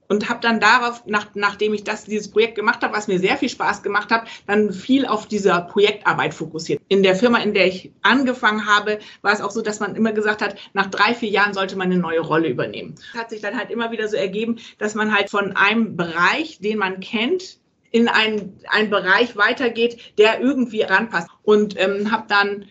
Und 0.09 0.29
habe 0.29 0.39
dann 0.41 0.61
darauf, 0.61 1.05
nach, 1.07 1.27
nachdem 1.35 1.75
ich 1.75 1.83
das, 1.83 2.05
dieses 2.05 2.31
Projekt 2.31 2.55
gemacht 2.55 2.81
habe, 2.85 2.95
was 2.95 3.09
mir 3.09 3.19
sehr 3.19 3.37
viel 3.37 3.49
Spaß 3.49 3.83
gemacht 3.83 4.13
hat, 4.13 4.29
dann 4.47 4.73
viel 4.73 5.05
auf 5.05 5.27
dieser 5.27 5.63
Projektarbeit 5.63 6.33
fokussiert. 6.33 6.81
In 6.87 7.03
der 7.03 7.17
Firma, 7.17 7.39
in 7.39 7.55
der 7.55 7.67
ich 7.67 7.91
angefangen 8.03 8.67
habe, 8.67 9.01
war 9.23 9.33
es 9.33 9.41
auch 9.41 9.51
so, 9.51 9.63
dass 9.63 9.81
man 9.81 9.97
immer 9.97 10.13
gesagt 10.13 10.43
hat, 10.43 10.55
nach 10.75 10.87
drei, 10.87 11.13
vier 11.13 11.31
Jahren 11.31 11.55
sollte 11.55 11.75
man 11.75 11.91
eine 11.91 11.99
neue 12.01 12.21
Rolle 12.21 12.49
übernehmen. 12.49 12.95
Hat 13.15 13.31
sich 13.31 13.41
dann 13.41 13.59
halt 13.59 13.71
immer 13.73 13.91
wieder 13.91 14.07
so 14.07 14.17
ergeben, 14.17 14.59
dass 14.79 14.95
man 14.95 15.13
halt 15.13 15.29
von 15.29 15.57
einem 15.57 15.97
Bereich, 15.97 16.61
den 16.61 16.79
man 16.79 17.01
kennt, 17.01 17.59
in 17.97 18.09
einen, 18.09 18.61
einen 18.69 18.91
Bereich 18.91 19.37
weitergeht, 19.37 20.19
der 20.19 20.39
irgendwie 20.39 20.83
ranpasst. 20.83 21.29
Und 21.43 21.81
ähm, 21.81 22.13
habe 22.13 22.27
dann 22.29 22.67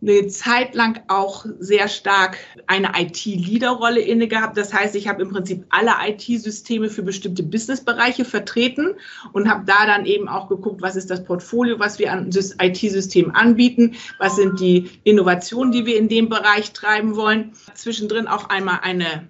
eine 0.00 0.28
Zeit 0.28 0.76
lang 0.76 1.02
auch 1.08 1.44
sehr 1.58 1.88
stark 1.88 2.38
eine 2.68 2.92
IT-Leader-Rolle 2.96 4.00
inne 4.00 4.28
gehabt. 4.28 4.56
Das 4.56 4.72
heißt, 4.72 4.94
ich 4.94 5.08
habe 5.08 5.22
im 5.22 5.30
Prinzip 5.30 5.66
alle 5.70 5.90
IT-Systeme 6.06 6.88
für 6.88 7.02
bestimmte 7.02 7.42
Businessbereiche 7.42 8.24
vertreten 8.24 8.94
und 9.32 9.50
habe 9.50 9.64
da 9.66 9.86
dann 9.86 10.06
eben 10.06 10.28
auch 10.28 10.48
geguckt, 10.48 10.80
was 10.82 10.94
ist 10.94 11.10
das 11.10 11.24
Portfolio, 11.24 11.80
was 11.80 11.98
wir 11.98 12.12
an 12.12 12.30
IT-Systemen 12.30 13.34
anbieten, 13.34 13.96
was 14.18 14.36
sind 14.36 14.60
die 14.60 14.88
Innovationen, 15.02 15.72
die 15.72 15.84
wir 15.84 15.98
in 15.98 16.08
dem 16.08 16.28
Bereich 16.28 16.72
treiben 16.72 17.16
wollen. 17.16 17.52
Zwischendrin 17.74 18.28
auch 18.28 18.48
einmal 18.48 18.78
eine 18.82 19.28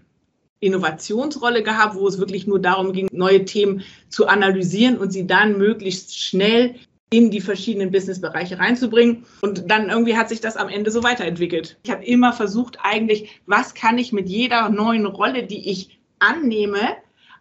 Innovationsrolle 0.60 1.62
gehabt, 1.62 1.94
wo 1.96 2.06
es 2.06 2.18
wirklich 2.18 2.46
nur 2.46 2.60
darum 2.60 2.92
ging, 2.92 3.08
neue 3.12 3.44
Themen 3.44 3.82
zu 4.08 4.26
analysieren 4.26 4.98
und 4.98 5.10
sie 5.12 5.26
dann 5.26 5.58
möglichst 5.58 6.18
schnell 6.18 6.76
in 7.12 7.30
die 7.30 7.40
verschiedenen 7.40 7.90
Businessbereiche 7.90 8.58
reinzubringen. 8.58 9.24
Und 9.42 9.70
dann 9.70 9.90
irgendwie 9.90 10.16
hat 10.16 10.28
sich 10.28 10.40
das 10.40 10.56
am 10.56 10.68
Ende 10.68 10.90
so 10.90 11.02
weiterentwickelt. 11.02 11.76
Ich 11.82 11.90
habe 11.90 12.04
immer 12.04 12.32
versucht, 12.32 12.78
eigentlich, 12.82 13.40
was 13.46 13.74
kann 13.74 13.98
ich 13.98 14.12
mit 14.12 14.28
jeder 14.28 14.68
neuen 14.68 15.06
Rolle, 15.06 15.44
die 15.44 15.68
ich 15.70 15.98
annehme, 16.20 16.96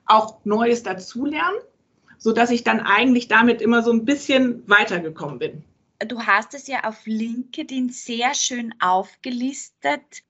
auch 0.06 0.40
Neues 0.44 0.82
dazulernen, 0.82 1.60
sodass 2.18 2.50
ich 2.50 2.64
dann 2.64 2.80
eigentlich 2.80 3.28
damit 3.28 3.62
immer 3.62 3.84
so 3.84 3.92
ein 3.92 4.06
bisschen 4.06 4.64
weitergekommen 4.68 5.38
bin. 5.38 5.64
Du 6.08 6.22
hast 6.22 6.54
es 6.54 6.68
ja 6.68 6.86
auf 6.86 7.06
LinkedIn 7.06 7.90
sehr 7.90 8.34
schön 8.34 8.74
aufgelistet, 8.80 10.24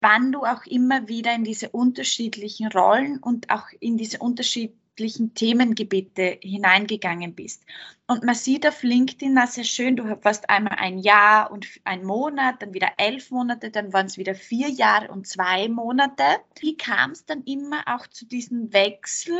wann 0.00 0.32
du 0.32 0.44
auch 0.44 0.64
immer 0.66 1.08
wieder 1.08 1.34
in 1.34 1.44
diese 1.44 1.70
unterschiedlichen 1.70 2.68
Rollen 2.68 3.18
und 3.18 3.50
auch 3.50 3.66
in 3.80 3.96
diese 3.96 4.18
unterschiedlichen 4.18 5.34
Themengebiete 5.34 6.38
hineingegangen 6.42 7.34
bist. 7.34 7.64
Und 8.06 8.24
man 8.24 8.34
sieht 8.34 8.66
auf 8.66 8.82
LinkedIn 8.82 9.36
das 9.36 9.54
sehr 9.54 9.64
schön, 9.64 9.96
du 9.96 10.18
hast 10.24 10.48
einmal 10.50 10.76
ein 10.78 10.98
Jahr 10.98 11.50
und 11.50 11.66
ein 11.84 12.04
Monat, 12.04 12.62
dann 12.62 12.74
wieder 12.74 12.92
elf 12.96 13.30
Monate, 13.30 13.70
dann 13.70 13.92
waren 13.92 14.06
es 14.06 14.18
wieder 14.18 14.34
vier 14.34 14.68
Jahre 14.68 15.08
und 15.08 15.26
zwei 15.26 15.68
Monate. 15.68 16.22
Wie 16.58 16.76
kam 16.76 17.12
es 17.12 17.26
dann 17.26 17.44
immer 17.44 17.82
auch 17.86 18.06
zu 18.06 18.26
diesem 18.26 18.72
Wechsel? 18.72 19.38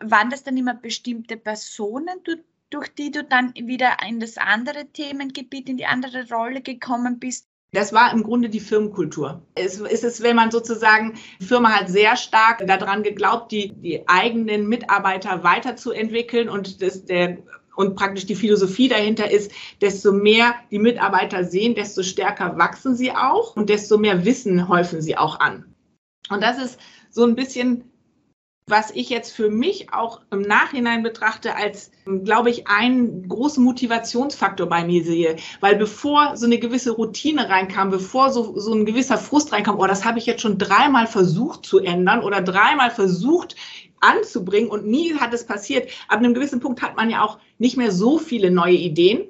Waren 0.00 0.30
das 0.30 0.44
dann 0.44 0.56
immer 0.56 0.74
bestimmte 0.74 1.36
Personen, 1.36 2.20
durch 2.70 2.88
die 2.94 3.10
du 3.10 3.24
dann 3.24 3.54
wieder 3.54 3.96
in 4.06 4.20
das 4.20 4.38
andere 4.38 4.86
Themengebiet, 4.86 5.68
in 5.68 5.76
die 5.76 5.86
andere 5.86 6.28
Rolle 6.28 6.62
gekommen 6.62 7.18
bist? 7.18 7.48
Das 7.74 7.94
war 7.94 8.12
im 8.12 8.22
Grunde 8.22 8.50
die 8.50 8.60
Firmenkultur. 8.60 9.42
Es 9.54 9.80
ist 9.80 10.04
es, 10.04 10.22
wenn 10.22 10.36
man 10.36 10.50
sozusagen, 10.50 11.14
die 11.40 11.46
Firma 11.46 11.70
hat 11.70 11.88
sehr 11.88 12.16
stark 12.16 12.66
daran 12.66 13.02
geglaubt, 13.02 13.50
die, 13.50 13.72
die 13.72 14.06
eigenen 14.08 14.68
Mitarbeiter 14.68 15.42
weiterzuentwickeln 15.42 16.50
und 16.50 16.82
das, 16.82 17.06
der 17.06 17.38
und 17.74 17.96
praktisch 17.96 18.26
die 18.26 18.34
Philosophie 18.34 18.88
dahinter 18.88 19.30
ist, 19.30 19.50
desto 19.80 20.12
mehr 20.12 20.54
die 20.70 20.78
Mitarbeiter 20.78 21.44
sehen, 21.44 21.74
desto 21.74 22.02
stärker 22.02 22.58
wachsen 22.58 22.94
sie 22.94 23.12
auch 23.12 23.56
und 23.56 23.70
desto 23.70 23.96
mehr 23.96 24.26
Wissen 24.26 24.68
häufen 24.68 25.00
sie 25.00 25.16
auch 25.16 25.40
an. 25.40 25.74
Und 26.28 26.42
das 26.42 26.58
ist 26.58 26.78
so 27.10 27.24
ein 27.24 27.34
bisschen 27.34 27.91
was 28.66 28.92
ich 28.92 29.10
jetzt 29.10 29.32
für 29.32 29.50
mich 29.50 29.92
auch 29.92 30.20
im 30.30 30.42
Nachhinein 30.42 31.02
betrachte 31.02 31.56
als, 31.56 31.90
glaube 32.24 32.50
ich, 32.50 32.68
einen 32.68 33.28
großen 33.28 33.62
Motivationsfaktor 33.62 34.68
bei 34.68 34.84
mir 34.84 35.04
sehe. 35.04 35.36
Weil 35.60 35.76
bevor 35.76 36.36
so 36.36 36.46
eine 36.46 36.58
gewisse 36.58 36.92
Routine 36.92 37.48
reinkam, 37.48 37.90
bevor 37.90 38.30
so, 38.30 38.58
so 38.58 38.72
ein 38.72 38.86
gewisser 38.86 39.18
Frust 39.18 39.52
reinkam, 39.52 39.78
oh, 39.78 39.86
das 39.86 40.04
habe 40.04 40.18
ich 40.18 40.26
jetzt 40.26 40.42
schon 40.42 40.58
dreimal 40.58 41.08
versucht 41.08 41.66
zu 41.66 41.80
ändern 41.80 42.22
oder 42.22 42.40
dreimal 42.40 42.90
versucht 42.90 43.56
anzubringen 44.00 44.70
und 44.70 44.86
nie 44.86 45.14
hat 45.14 45.34
es 45.34 45.46
passiert. 45.46 45.90
Ab 46.08 46.18
einem 46.18 46.34
gewissen 46.34 46.60
Punkt 46.60 46.82
hat 46.82 46.96
man 46.96 47.10
ja 47.10 47.22
auch 47.22 47.38
nicht 47.58 47.76
mehr 47.76 47.90
so 47.90 48.18
viele 48.18 48.50
neue 48.50 48.74
Ideen. 48.74 49.22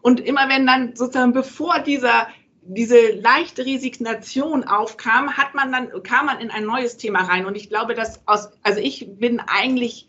Und 0.00 0.20
immer 0.20 0.48
wenn 0.48 0.66
dann 0.66 0.96
sozusagen, 0.96 1.32
bevor 1.32 1.80
dieser 1.80 2.28
diese 2.68 3.12
leichte 3.12 3.64
Resignation 3.64 4.64
aufkam, 4.64 5.36
hat 5.36 5.54
man 5.54 5.72
dann, 5.72 6.02
kam 6.02 6.26
man 6.26 6.38
in 6.38 6.50
ein 6.50 6.64
neues 6.64 6.98
Thema 6.98 7.20
rein. 7.20 7.46
Und 7.46 7.56
ich 7.56 7.70
glaube, 7.70 7.94
dass 7.94 8.20
aus, 8.26 8.50
also 8.62 8.80
ich 8.80 9.08
bin 9.18 9.40
eigentlich 9.40 10.06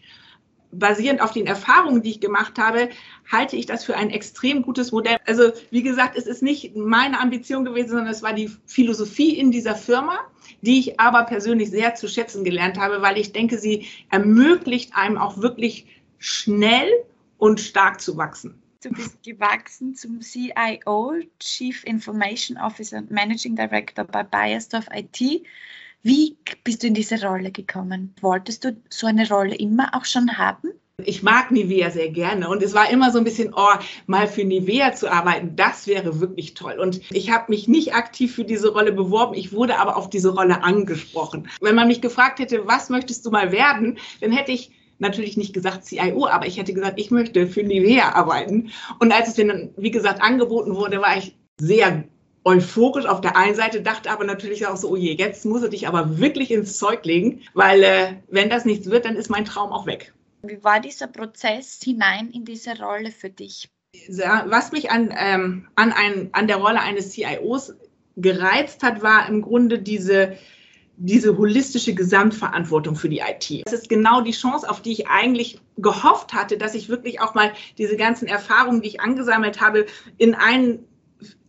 basierend 0.72 1.22
auf 1.22 1.32
den 1.32 1.48
Erfahrungen, 1.48 2.04
die 2.04 2.12
ich 2.12 2.20
gemacht 2.20 2.60
habe, 2.60 2.90
halte 3.32 3.56
ich 3.56 3.66
das 3.66 3.86
für 3.86 3.96
ein 3.96 4.10
extrem 4.10 4.62
gutes 4.62 4.92
Modell. 4.92 5.18
Also 5.26 5.52
wie 5.72 5.84
gesagt, 5.84 6.18
es 6.18 6.28
ist 6.28 6.44
nicht 6.44 6.76
meine 6.76 7.20
Ambition 7.20 7.66
gewesen, 7.66 7.90
sondern 7.90 8.08
es 8.08 8.22
war 8.22 8.34
die 8.34 8.52
Philosophie 8.66 9.38
in 9.38 9.52
dieser 9.52 9.76
Firma, 9.76 10.20
die 10.62 10.80
ich 10.80 11.00
aber 11.00 11.24
persönlich 11.24 11.72
sehr 11.72 11.96
zu 11.96 12.08
schätzen 12.08 12.44
gelernt 12.44 12.78
habe, 12.78 13.02
weil 13.02 13.18
ich 13.18 13.32
denke, 13.32 13.58
sie 13.58 13.88
ermöglicht 14.10 14.96
einem 14.96 15.18
auch 15.18 15.42
wirklich 15.42 15.88
schnell 16.18 16.90
und 17.38 17.62
stark 17.62 18.02
zu 18.02 18.18
wachsen. 18.18 18.62
Du 18.82 18.92
bist 18.92 19.22
gewachsen 19.24 19.94
zum 19.94 20.22
CIO, 20.22 21.16
Chief 21.38 21.84
Information 21.84 22.58
Officer 22.58 23.00
und 23.00 23.12
Managing 23.12 23.58
Director 23.58 24.06
bei 24.06 24.24
Bayersdorf 24.24 24.86
IT. 24.94 25.44
Wie 26.02 26.38
bist 26.64 26.82
du 26.82 26.88
in 26.88 26.94
diese 26.94 27.22
Rolle 27.22 27.52
gekommen? 27.52 28.16
Wolltest 28.22 28.64
du 28.64 28.82
so 28.90 29.08
eine 29.08 29.28
Rolle 29.28 29.56
immer 29.56 29.94
auch 29.94 30.06
schon 30.06 30.38
haben? 30.38 30.70
Ich 31.04 31.24
mag 31.24 31.52
Nivea 31.52 31.90
sehr 31.90 32.10
gerne 32.10 32.48
und 32.48 32.64
es 32.64 32.74
war 32.74 32.90
immer 32.90 33.12
so 33.12 33.18
ein 33.18 33.26
bisschen, 33.26 33.54
oh, 33.54 33.68
mal 34.08 34.28
für 34.28 34.46
Nivea 34.46 34.94
zu 34.94 35.12
arbeiten, 35.12 35.58
das 35.58 35.86
wäre 35.88 36.22
wirklich 36.22 36.54
toll. 36.54 36.80
Und 36.80 37.02
ich 37.12 37.32
habe 37.32 37.52
mich 37.52 37.68
nicht 37.68 37.94
aktiv 37.96 38.34
für 38.34 38.46
diese 38.46 38.72
Rolle 38.72 38.94
beworben, 38.94 39.34
ich 39.34 39.52
wurde 39.52 39.78
aber 39.78 39.98
auf 39.98 40.10
diese 40.10 40.30
Rolle 40.30 40.64
angesprochen. 40.64 41.50
Wenn 41.60 41.76
man 41.76 41.88
mich 41.88 42.02
gefragt 42.02 42.40
hätte, 42.40 42.66
was 42.66 42.90
möchtest 42.90 43.26
du 43.26 43.32
mal 43.32 43.52
werden, 43.52 43.98
dann 44.22 44.32
hätte 44.32 44.54
ich 44.54 44.72
natürlich 45.00 45.38
nicht 45.38 45.54
gesagt 45.54 45.86
CIO, 45.86 46.28
aber 46.28 46.46
ich 46.46 46.58
hätte 46.58 46.74
gesagt, 46.74 47.00
ich 47.00 47.12
möchte 47.12 47.48
für 47.48 47.64
Nivea 47.64 48.14
arbeiten. 48.14 48.72
Und 49.00 49.12
als 49.12 49.30
es 49.30 49.38
mir 49.38 49.48
dann, 49.48 49.70
wie 49.78 49.92
gesagt, 49.92 50.22
angeboten 50.22 50.76
wurde, 50.76 51.02
war 51.02 51.18
ich 51.18 51.36
sehr 51.60 52.04
euphorisch 52.46 53.06
auf 53.06 53.22
der 53.22 53.36
einen 53.36 53.56
Seite, 53.56 53.82
dachte 53.82 54.10
aber 54.12 54.24
natürlich 54.24 54.66
auch 54.66 54.78
so, 54.78 54.92
oh 54.92 54.96
je, 54.96 55.14
jetzt 55.14 55.46
muss 55.46 55.62
er 55.62 55.70
dich 55.70 55.88
aber 55.88 56.20
wirklich 56.20 56.52
ins 56.52 56.78
Zeug 56.78 57.06
legen, 57.06 57.42
weil 57.54 57.84
äh, 57.84 58.14
wenn 58.30 58.50
das 58.50 58.66
nichts 58.66 58.90
wird, 58.90 59.06
dann 59.06 59.16
ist 59.16 59.30
mein 59.30 59.46
Traum 59.46 59.72
auch 59.72 59.86
weg. 59.86 60.14
Wie 60.42 60.64
war 60.64 60.80
dieser 60.80 61.08
Prozess 61.08 61.80
hinein 61.84 62.30
in 62.32 62.46
diese 62.46 62.80
Rolle 62.80 63.12
für 63.12 63.30
dich? 63.30 63.70
Was 64.46 64.72
mich 64.72 64.92
an, 64.92 65.14
ähm, 65.18 65.68
an, 65.76 65.92
ein, 65.92 66.30
an 66.32 66.48
der 66.48 66.58
Rolle 66.58 66.80
eines 66.80 67.12
CIOs 67.12 67.74
gereizt 68.16 68.84
hat, 68.84 69.02
war 69.02 69.28
im 69.28 69.42
Grunde 69.42 69.80
diese 69.80 70.38
diese 71.00 71.38
holistische 71.38 71.94
Gesamtverantwortung 71.94 72.96
für 72.96 73.10
die 73.10 73.20
IT. 73.20 73.64
Das 73.66 73.74
ist 73.74 73.90
genau 73.90 74.22
die 74.22 74.32
Chance, 74.32 74.70
auf 74.70 74.82
die 74.82 74.92
ich 74.92 75.08
eigentlich 75.08 75.60
gehofft 75.78 76.34
hatte, 76.34 76.58
dass 76.58 76.76
ich 76.76 76.90
wirklich 76.90 77.22
auch 77.22 77.34
mal 77.34 77.54
diese 77.78 77.96
ganzen 77.96 78.28
Erfahrungen, 78.28 78.82
die 78.82 78.90
ich 78.90 79.02
angesammelt 79.02 79.62
habe, 79.62 79.86
in 80.18 80.36
einen 80.36 80.86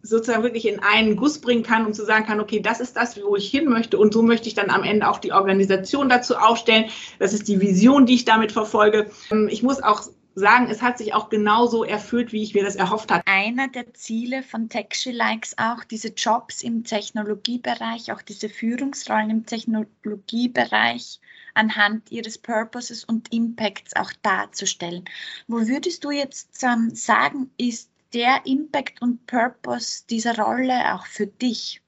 sozusagen 0.02 0.42
wirklich 0.42 0.66
in 0.66 0.80
einen 0.80 1.16
Guss 1.16 1.40
bringen 1.40 1.62
kann, 1.62 1.84
um 1.84 1.92
zu 1.92 2.04
sagen 2.04 2.24
kann, 2.24 2.40
okay, 2.40 2.60
das 2.60 2.80
ist 2.80 2.96
das, 2.96 3.20
wo 3.22 3.36
ich 3.36 3.50
hin 3.50 3.68
möchte 3.68 3.98
und 3.98 4.14
so 4.14 4.22
möchte 4.22 4.48
ich 4.48 4.54
dann 4.54 4.70
am 4.70 4.82
Ende 4.82 5.08
auch 5.08 5.18
die 5.18 5.32
Organisation 5.32 6.08
dazu 6.08 6.36
aufstellen. 6.36 6.86
Das 7.18 7.32
ist 7.34 7.48
die 7.48 7.60
Vision, 7.60 8.06
die 8.06 8.14
ich 8.14 8.24
damit 8.24 8.52
verfolge. 8.52 9.10
Ich 9.48 9.62
muss 9.62 9.82
auch 9.82 10.02
sagen, 10.34 10.68
es 10.70 10.82
hat 10.82 10.98
sich 10.98 11.14
auch 11.14 11.28
genauso 11.28 11.84
erfüllt, 11.84 12.32
wie 12.32 12.42
ich 12.42 12.54
mir 12.54 12.64
das 12.64 12.76
erhofft 12.76 13.10
hatte. 13.10 13.26
Einer 13.26 13.68
der 13.68 13.92
Ziele 13.94 14.42
von 14.42 14.68
Texture 14.68 15.14
Likes 15.14 15.56
auch, 15.58 15.84
diese 15.84 16.08
Jobs 16.08 16.62
im 16.62 16.84
Technologiebereich, 16.84 18.12
auch 18.12 18.22
diese 18.22 18.48
Führungsrollen 18.48 19.30
im 19.30 19.46
Technologiebereich 19.46 21.20
anhand 21.54 22.10
ihres 22.10 22.38
Purposes 22.38 23.04
und 23.04 23.32
Impacts 23.32 23.94
auch 23.96 24.12
darzustellen. 24.22 25.04
Wo 25.48 25.66
würdest 25.66 26.04
du 26.04 26.10
jetzt 26.10 26.62
ähm, 26.62 26.94
sagen, 26.94 27.50
ist 27.56 27.90
der 28.12 28.40
Impact 28.44 29.02
und 29.02 29.26
Purpose 29.26 30.04
dieser 30.08 30.36
Rolle 30.38 30.94
auch 30.94 31.06
für 31.06 31.26
dich? 31.26 31.82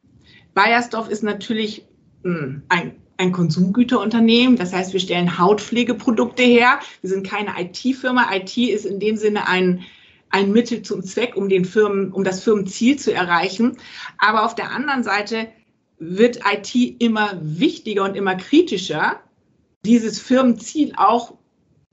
Bayersdorf 0.55 1.09
ist 1.09 1.23
natürlich 1.23 1.87
mh, 2.23 2.39
hm, 2.39 2.63
ein 2.69 3.03
ein 3.23 3.33
Konsumgüterunternehmen. 3.33 4.57
Das 4.57 4.73
heißt, 4.73 4.93
wir 4.93 5.01
stellen 5.01 5.39
Hautpflegeprodukte 5.39 6.43
her. 6.43 6.81
Wir 7.01 7.11
sind 7.11 7.27
keine 7.27 7.55
IT-Firma. 7.59 8.29
IT 8.35 8.57
ist 8.57 8.85
in 8.85 9.01
dem 9.01 9.17
Sinne 9.17 9.49
ein, 9.49 9.85
ein 10.29 10.53
Mittel 10.53 10.83
zum 10.83 11.03
Zweck, 11.03 11.37
um 11.37 11.49
den 11.49 11.65
Firmen, 11.65 12.13
um 12.13 12.25
das 12.25 12.43
Firmenziel 12.43 12.99
zu 12.99 13.13
erreichen. 13.13 13.79
Aber 14.19 14.45
auf 14.45 14.55
der 14.55 14.71
anderen 14.71 15.05
Seite 15.05 15.49
wird 15.99 16.41
IT 16.51 17.01
immer 17.01 17.39
wichtiger 17.41 18.05
und 18.05 18.17
immer 18.17 18.35
kritischer, 18.35 19.21
dieses 19.85 20.19
Firmenziel 20.19 20.93
auch 20.97 21.35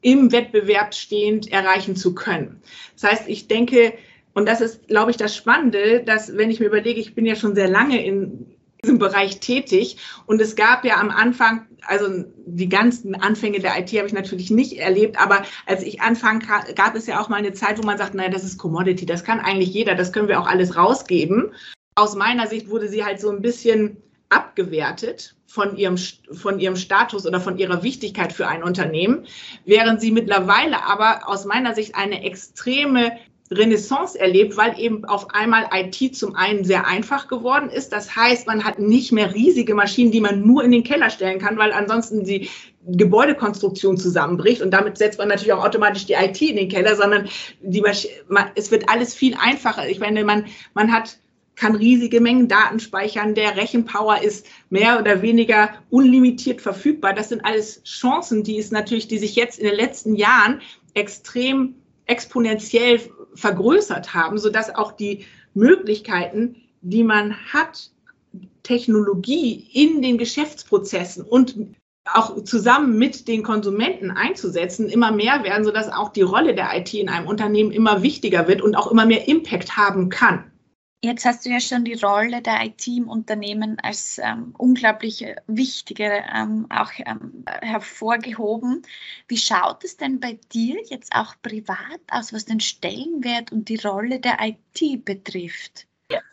im 0.01 0.31
Wettbewerb 0.31 0.95
stehend 0.95 1.51
erreichen 1.51 1.95
zu 1.95 2.15
können. 2.15 2.61
Das 2.99 3.11
heißt, 3.11 3.23
ich 3.27 3.47
denke, 3.47 3.93
und 4.33 4.47
das 4.47 4.61
ist, 4.61 4.87
glaube 4.87 5.11
ich, 5.11 5.17
das 5.17 5.35
Spannende, 5.35 6.01
dass 6.03 6.35
wenn 6.37 6.49
ich 6.49 6.59
mir 6.59 6.67
überlege, 6.67 6.99
ich 6.99 7.13
bin 7.13 7.25
ja 7.25 7.35
schon 7.35 7.55
sehr 7.55 7.67
lange 7.67 8.03
in, 8.03 8.47
diesem 8.83 8.99
Bereich 8.99 9.39
tätig. 9.39 9.97
Und 10.25 10.41
es 10.41 10.55
gab 10.55 10.85
ja 10.85 10.97
am 10.97 11.09
Anfang, 11.09 11.67
also 11.85 12.25
die 12.45 12.69
ganzen 12.69 13.15
Anfänge 13.15 13.59
der 13.59 13.77
IT 13.79 13.91
habe 13.93 14.07
ich 14.07 14.13
natürlich 14.13 14.51
nicht 14.51 14.77
erlebt, 14.77 15.19
aber 15.19 15.43
als 15.65 15.83
ich 15.83 16.01
anfang, 16.01 16.43
gab 16.75 16.95
es 16.95 17.07
ja 17.07 17.19
auch 17.19 17.29
mal 17.29 17.37
eine 17.37 17.53
Zeit, 17.53 17.77
wo 17.77 17.83
man 17.83 17.97
sagt, 17.97 18.13
naja, 18.13 18.29
das 18.29 18.43
ist 18.43 18.57
Commodity, 18.57 19.05
das 19.05 19.23
kann 19.23 19.39
eigentlich 19.39 19.73
jeder, 19.73 19.95
das 19.95 20.13
können 20.13 20.27
wir 20.27 20.39
auch 20.39 20.47
alles 20.47 20.75
rausgeben. 20.75 21.51
Aus 21.95 22.15
meiner 22.15 22.47
Sicht 22.47 22.69
wurde 22.69 22.87
sie 22.87 23.03
halt 23.03 23.19
so 23.19 23.29
ein 23.29 23.41
bisschen 23.41 23.97
abgewertet 24.29 25.35
von 25.47 25.75
ihrem, 25.75 25.97
von 25.97 26.59
ihrem 26.59 26.75
Status 26.75 27.25
oder 27.25 27.41
von 27.41 27.57
ihrer 27.57 27.81
Wichtigkeit 27.81 28.31
für 28.31 28.47
ein 28.47 28.63
Unternehmen, 28.63 29.25
während 29.65 29.99
sie 29.99 30.11
mittlerweile 30.11 30.83
aber 30.83 31.27
aus 31.27 31.45
meiner 31.45 31.73
Sicht 31.73 31.95
eine 31.95 32.23
extreme 32.23 33.17
Renaissance 33.51 34.19
erlebt, 34.19 34.57
weil 34.57 34.79
eben 34.79 35.05
auf 35.05 35.33
einmal 35.33 35.69
IT 35.73 36.15
zum 36.15 36.35
einen 36.35 36.63
sehr 36.63 36.85
einfach 36.85 37.27
geworden 37.27 37.69
ist. 37.69 37.91
Das 37.91 38.15
heißt, 38.15 38.45
man 38.45 38.63
hat 38.63 38.77
nicht 38.77 39.11
mehr 39.11 39.33
riesige 39.33 39.73
Maschinen, 39.73 40.11
die 40.11 40.21
man 40.21 40.45
nur 40.45 40.63
in 40.63 40.71
den 40.71 40.83
Keller 40.83 41.09
stellen 41.09 41.39
kann, 41.39 41.57
weil 41.57 41.71
ansonsten 41.71 42.23
die 42.23 42.49
Gebäudekonstruktion 42.85 43.97
zusammenbricht 43.97 44.61
und 44.61 44.71
damit 44.71 44.97
setzt 44.97 45.17
man 45.17 45.27
natürlich 45.27 45.53
auch 45.53 45.65
automatisch 45.65 46.05
die 46.05 46.13
IT 46.13 46.41
in 46.41 46.55
den 46.55 46.69
Keller, 46.69 46.95
sondern 46.95 47.27
die 47.61 47.81
Masch 47.81 48.07
es 48.55 48.71
wird 48.71 48.87
alles 48.87 49.13
viel 49.13 49.35
einfacher. 49.39 49.87
Ich 49.89 49.99
meine, 49.99 50.23
man, 50.23 50.45
man 50.73 50.91
hat 50.91 51.17
kann 51.55 51.75
riesige 51.75 52.21
Mengen 52.21 52.47
Daten 52.47 52.79
speichern. 52.79 53.35
Der 53.35 53.57
Rechenpower 53.57 54.21
ist 54.21 54.45
mehr 54.69 54.97
oder 54.97 55.21
weniger 55.21 55.69
unlimitiert 55.89 56.61
verfügbar. 56.61 57.13
Das 57.13 57.29
sind 57.29 57.43
alles 57.43 57.83
Chancen, 57.83 58.43
die 58.43 58.57
es 58.57 58.71
natürlich, 58.71 59.09
die 59.09 59.17
sich 59.17 59.35
jetzt 59.35 59.59
in 59.59 59.67
den 59.67 59.75
letzten 59.75 60.15
Jahren 60.15 60.61
extrem 60.93 61.75
exponentiell 62.05 63.01
vergrößert 63.35 64.13
haben, 64.13 64.37
sodass 64.37 64.73
auch 64.73 64.91
die 64.91 65.25
Möglichkeiten, 65.53 66.55
die 66.81 67.03
man 67.03 67.35
hat, 67.51 67.91
Technologie 68.63 69.67
in 69.73 70.01
den 70.01 70.17
Geschäftsprozessen 70.17 71.23
und 71.23 71.55
auch 72.05 72.43
zusammen 72.43 72.97
mit 72.97 73.27
den 73.27 73.43
Konsumenten 73.43 74.11
einzusetzen, 74.11 74.89
immer 74.89 75.11
mehr 75.11 75.43
werden, 75.43 75.63
sodass 75.63 75.91
auch 75.91 76.09
die 76.09 76.21
Rolle 76.21 76.55
der 76.55 76.75
IT 76.75 76.93
in 76.93 77.09
einem 77.09 77.27
Unternehmen 77.27 77.71
immer 77.71 78.03
wichtiger 78.03 78.47
wird 78.47 78.61
und 78.61 78.75
auch 78.75 78.91
immer 78.91 79.05
mehr 79.05 79.27
Impact 79.27 79.77
haben 79.77 80.09
kann. 80.09 80.51
Jetzt 81.01 81.23
hast 81.23 81.45
du 81.45 81.49
ja 81.49 81.61
schon 81.61 81.85
die 81.85 81.93
Rolle 81.93 82.41
der 82.41 82.61
IT 82.65 82.85
im 82.87 83.07
Unternehmen 83.07 83.79
als 83.79 84.19
ähm, 84.21 84.53
unglaublich 84.57 85.25
wichtige 85.47 86.25
ähm, 86.35 86.67
auch 86.69 86.91
ähm, 86.97 87.45
hervorgehoben. 87.61 88.81
Wie 89.29 89.37
schaut 89.37 89.85
es 89.85 89.95
denn 89.95 90.19
bei 90.19 90.37
dir 90.51 90.75
jetzt 90.89 91.15
auch 91.15 91.35
privat 91.41 92.01
aus, 92.11 92.33
was 92.33 92.43
den 92.43 92.59
Stellenwert 92.59 93.53
und 93.53 93.69
die 93.69 93.77
Rolle 93.77 94.19
der 94.19 94.39
IT 94.41 95.05
betrifft? 95.05 95.87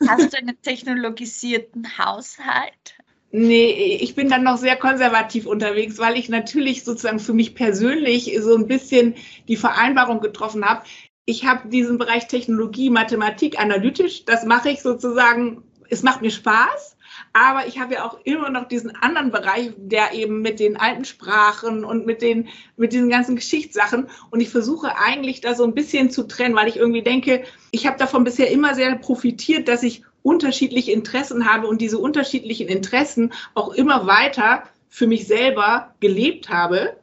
Hast 0.08 0.32
du 0.32 0.38
einen 0.38 0.60
technologisierten 0.60 1.98
Haushalt? 1.98 2.96
Nee, 3.30 3.98
ich 4.00 4.14
bin 4.14 4.28
dann 4.28 4.44
noch 4.44 4.56
sehr 4.56 4.76
konservativ 4.76 5.46
unterwegs, 5.46 5.98
weil 5.98 6.16
ich 6.16 6.28
natürlich 6.28 6.84
sozusagen 6.84 7.18
für 7.18 7.34
mich 7.34 7.54
persönlich 7.54 8.36
so 8.40 8.56
ein 8.56 8.66
bisschen 8.66 9.14
die 9.46 9.56
Vereinbarung 9.56 10.20
getroffen 10.20 10.64
habe 10.64 10.84
ich 11.26 11.44
habe 11.44 11.68
diesen 11.68 11.98
Bereich 11.98 12.28
Technologie, 12.28 12.88
Mathematik, 12.88 13.58
analytisch. 13.58 14.24
Das 14.24 14.44
mache 14.44 14.70
ich 14.70 14.80
sozusagen, 14.80 15.64
es 15.90 16.02
macht 16.02 16.22
mir 16.22 16.30
Spaß. 16.30 16.96
Aber 17.32 17.66
ich 17.66 17.80
habe 17.80 17.94
ja 17.94 18.04
auch 18.04 18.18
immer 18.24 18.48
noch 18.50 18.68
diesen 18.68 18.94
anderen 18.94 19.30
Bereich, 19.30 19.72
der 19.76 20.12
eben 20.12 20.40
mit 20.40 20.60
den 20.60 20.76
alten 20.76 21.04
Sprachen 21.04 21.84
und 21.84 22.06
mit 22.06 22.22
den, 22.22 22.48
mit 22.76 22.92
diesen 22.92 23.08
ganzen 23.08 23.36
Geschichtssachen. 23.36 24.08
Und 24.30 24.40
ich 24.40 24.50
versuche 24.50 24.96
eigentlich 24.96 25.40
da 25.40 25.54
so 25.54 25.64
ein 25.64 25.74
bisschen 25.74 26.10
zu 26.10 26.28
trennen, 26.28 26.54
weil 26.54 26.68
ich 26.68 26.76
irgendwie 26.76 27.02
denke, 27.02 27.44
ich 27.72 27.86
habe 27.86 27.98
davon 27.98 28.22
bisher 28.22 28.50
immer 28.50 28.74
sehr 28.74 28.94
profitiert, 28.96 29.66
dass 29.66 29.82
ich 29.82 30.04
unterschiedliche 30.22 30.92
Interessen 30.92 31.50
habe 31.50 31.66
und 31.66 31.80
diese 31.80 31.98
unterschiedlichen 31.98 32.68
Interessen 32.68 33.32
auch 33.54 33.72
immer 33.72 34.06
weiter 34.06 34.62
für 34.88 35.06
mich 35.06 35.26
selber 35.26 35.94
gelebt 36.00 36.48
habe 36.48 36.96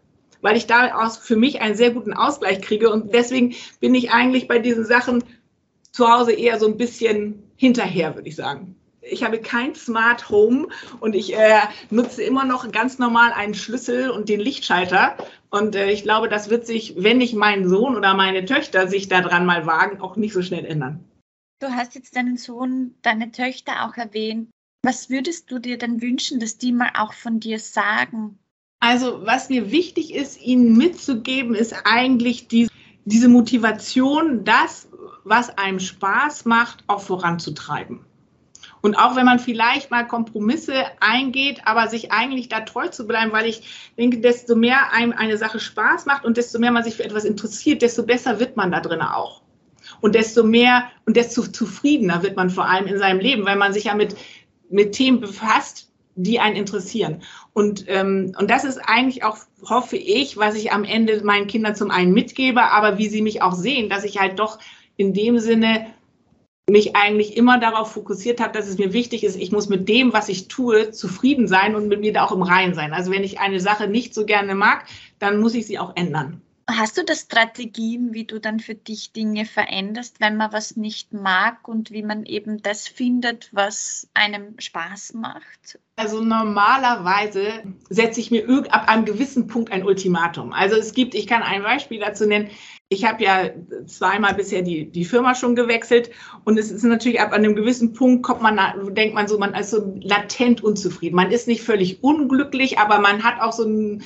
weil 0.44 0.58
ich 0.58 0.68
daraus 0.68 1.18
für 1.18 1.36
mich 1.36 1.62
einen 1.62 1.76
sehr 1.76 1.90
guten 1.90 2.14
Ausgleich 2.14 2.62
kriege. 2.62 2.92
Und 2.92 3.14
deswegen 3.14 3.56
bin 3.80 3.96
ich 3.96 4.12
eigentlich 4.12 4.48
bei 4.48 4.60
diesen 4.60 4.86
Sachen 4.86 5.24
zu 5.92 6.08
Hause 6.08 6.34
eher 6.34 6.60
so 6.60 6.68
ein 6.68 6.78
bisschen 6.78 7.42
hinterher, 7.56 8.14
würde 8.14 8.30
ich 8.30 8.36
sagen. 8.36 8.76
Ich 9.02 9.24
habe 9.24 9.40
kein 9.40 9.76
Smart 9.76 10.30
Home 10.30 10.68
und 11.00 11.16
ich 11.16 11.36
äh, 11.36 11.60
nutze 11.90 12.24
immer 12.24 12.46
noch 12.46 12.72
ganz 12.72 13.00
normal 13.00 13.34
einen 13.34 13.54
Schlüssel 13.54 14.10
und 14.10 14.30
den 14.30 14.40
Lichtschalter. 14.40 15.18
Und 15.50 15.76
äh, 15.76 15.92
ich 15.92 16.04
glaube, 16.04 16.30
das 16.30 16.50
wird 16.50 16.66
sich, 16.66 16.96
wenn 16.98 17.18
nicht 17.18 17.34
mein 17.34 17.68
Sohn 17.68 17.96
oder 17.96 18.14
meine 18.14 18.46
Töchter 18.46 18.88
sich 18.88 19.08
daran 19.08 19.46
mal 19.46 19.66
wagen, 19.66 20.00
auch 20.02 20.16
nicht 20.16 20.34
so 20.34 20.42
schnell 20.42 20.66
ändern. 20.66 21.04
Du 21.60 21.70
hast 21.70 21.96
jetzt 21.96 22.16
deinen 22.16 22.38
Sohn, 22.38 22.96
deine 23.02 23.32
Töchter 23.32 23.86
auch 23.86 23.96
erwähnt. 23.96 24.50
Was 24.84 25.10
würdest 25.10 25.50
du 25.52 25.60
dir 25.60 25.78
denn 25.78 26.02
wünschen, 26.02 26.40
dass 26.40 26.58
die 26.58 26.74
mal 26.74 26.92
auch 26.98 27.14
von 27.14 27.40
dir 27.40 27.60
sagen? 27.60 28.40
Also 28.86 29.26
was 29.26 29.48
mir 29.48 29.72
wichtig 29.72 30.14
ist, 30.14 30.42
Ihnen 30.42 30.76
mitzugeben, 30.76 31.56
ist 31.56 31.74
eigentlich 31.86 32.50
die, 32.50 32.68
diese 33.06 33.30
Motivation, 33.30 34.44
das, 34.44 34.90
was 35.24 35.58
einem 35.58 35.80
Spaß 35.80 36.44
macht, 36.44 36.84
auch 36.88 37.00
voranzutreiben. 37.00 38.02
Und 38.82 38.96
auch 38.96 39.16
wenn 39.16 39.24
man 39.24 39.40
vielleicht 39.40 39.90
mal 39.90 40.06
Kompromisse 40.06 40.74
eingeht, 41.00 41.62
aber 41.64 41.88
sich 41.88 42.12
eigentlich 42.12 42.50
da 42.50 42.60
treu 42.60 42.90
zu 42.90 43.08
bleiben, 43.08 43.32
weil 43.32 43.46
ich 43.46 43.94
denke, 43.98 44.20
desto 44.20 44.54
mehr 44.54 44.92
einem 44.92 45.14
eine 45.14 45.38
Sache 45.38 45.62
Spaß 45.62 46.06
macht 46.06 46.26
und 46.26 46.36
desto 46.36 46.60
mehr 46.60 46.74
man 46.74 46.84
sich 46.84 46.96
für 46.96 47.06
etwas 47.06 47.24
interessiert, 47.24 47.82
desto 47.82 48.04
besser 48.04 48.42
wird 48.42 48.58
man 48.58 48.70
da 48.70 48.82
drin 48.82 49.02
auch. 49.02 49.44
Und 50.02 50.14
desto 50.14 50.44
mehr 50.44 50.90
und 51.06 51.16
desto 51.16 51.44
zufriedener 51.44 52.22
wird 52.22 52.36
man 52.36 52.50
vor 52.50 52.68
allem 52.70 52.88
in 52.88 52.98
seinem 52.98 53.22
Leben, 53.22 53.46
weil 53.46 53.56
man 53.56 53.72
sich 53.72 53.86
ja 53.86 53.96
mit, 53.96 54.18
mit 54.70 54.92
Themen 54.92 55.22
befasst, 55.22 55.93
die 56.16 56.40
einen 56.40 56.56
interessieren. 56.56 57.24
Und, 57.54 57.86
ähm, 57.88 58.36
und 58.38 58.50
das 58.50 58.64
ist 58.64 58.78
eigentlich 58.78 59.24
auch, 59.24 59.38
hoffe 59.68 59.98
ich, 59.98 60.38
was 60.38 60.56
ich 60.56 60.72
am 60.72 60.84
Ende 60.84 61.24
meinen 61.24 61.48
Kindern 61.48 61.76
zum 61.76 61.92
einen 61.92 62.14
mitgebe, 62.14 62.62
aber 62.62 62.98
wie 62.98 63.08
sie 63.08 63.22
mich 63.22 63.42
auch 63.42 63.54
sehen, 63.54 63.90
dass 63.90 64.04
ich 64.04 64.20
halt 64.20 64.40
doch 64.40 64.60
in 64.96 65.14
dem 65.14 65.40
Sinne 65.40 65.88
mich 66.70 66.96
eigentlich 66.96 67.36
immer 67.36 67.60
darauf 67.60 67.92
fokussiert 67.92 68.40
habe, 68.40 68.54
dass 68.54 68.68
es 68.68 68.78
mir 68.78 68.94
wichtig 68.94 69.24
ist, 69.24 69.36
ich 69.36 69.52
muss 69.52 69.68
mit 69.68 69.90
dem, 69.90 70.14
was 70.14 70.30
ich 70.30 70.48
tue, 70.48 70.92
zufrieden 70.92 71.48
sein 71.48 71.76
und 71.76 71.90
mit 71.90 72.00
mir 72.00 72.14
da 72.14 72.24
auch 72.24 72.32
im 72.32 72.42
Rein 72.42 72.74
sein. 72.74 72.94
Also 72.94 73.12
wenn 73.12 73.24
ich 73.24 73.40
eine 73.40 73.60
Sache 73.60 73.88
nicht 73.88 74.14
so 74.14 74.26
gerne 74.26 74.56
mag, 74.56 74.86
dann 75.20 75.40
muss 75.40 75.56
ich 75.56 75.68
sie 75.68 75.78
auch 75.78 75.96
ändern. 75.96 76.42
Hast 76.66 76.98
du 76.98 77.04
da 77.04 77.14
Strategien, 77.14 78.14
wie 78.14 78.24
du 78.24 78.40
dann 78.40 78.60
für 78.62 78.76
dich 78.76 79.12
Dinge 79.12 79.46
veränderst, 79.46 80.22
wenn 80.22 80.38
man 80.38 80.54
was 80.54 80.78
nicht 80.78 81.12
mag 81.12 81.68
und 81.68 81.92
wie 81.92 82.04
man 82.04 82.26
eben 82.26 82.62
das 82.62 82.88
findet, 82.88 83.50
was 83.52 84.08
einem 84.14 84.56
Spaß 84.58 85.14
macht? 85.16 85.80
Also 85.98 86.22
normalerweise 86.22 87.64
setze 87.90 88.22
ich 88.22 88.32
mir 88.32 88.48
ab 88.72 88.88
einem 88.88 89.04
gewissen 89.04 89.48
Punkt 89.48 89.74
ein 89.74 89.86
Ultimatum. 89.86 90.54
Also 90.54 90.78
es 90.78 90.94
gibt, 90.94 91.16
ich 91.16 91.28
kann 91.28 91.44
ein 91.44 91.64
Beispiel 91.64 92.00
dazu 92.00 92.26
nennen. 92.26 92.50
Ich 92.88 93.04
habe 93.04 93.24
ja 93.24 93.50
zweimal 93.86 94.34
bisher 94.34 94.62
die, 94.62 94.86
die 94.90 95.06
Firma 95.06 95.36
schon 95.36 95.56
gewechselt 95.56 96.12
und 96.46 96.58
es 96.58 96.72
ist 96.72 96.84
natürlich 96.84 97.20
ab 97.20 97.34
einem 97.34 97.56
gewissen 97.56 97.94
Punkt 97.94 98.24
kommt 98.24 98.42
man, 98.42 98.58
denkt 98.96 99.16
man 99.16 99.28
so, 99.28 99.38
man 99.38 99.54
ist 99.54 99.72
so 99.72 100.00
latent 100.02 100.64
unzufrieden. 100.64 101.16
Man 101.16 101.32
ist 101.32 101.48
nicht 101.48 101.62
völlig 101.62 102.04
unglücklich, 102.04 102.80
aber 102.80 103.00
man 103.00 103.24
hat 103.24 103.42
auch 103.42 103.52
so 103.52 103.66
ein, 103.66 104.04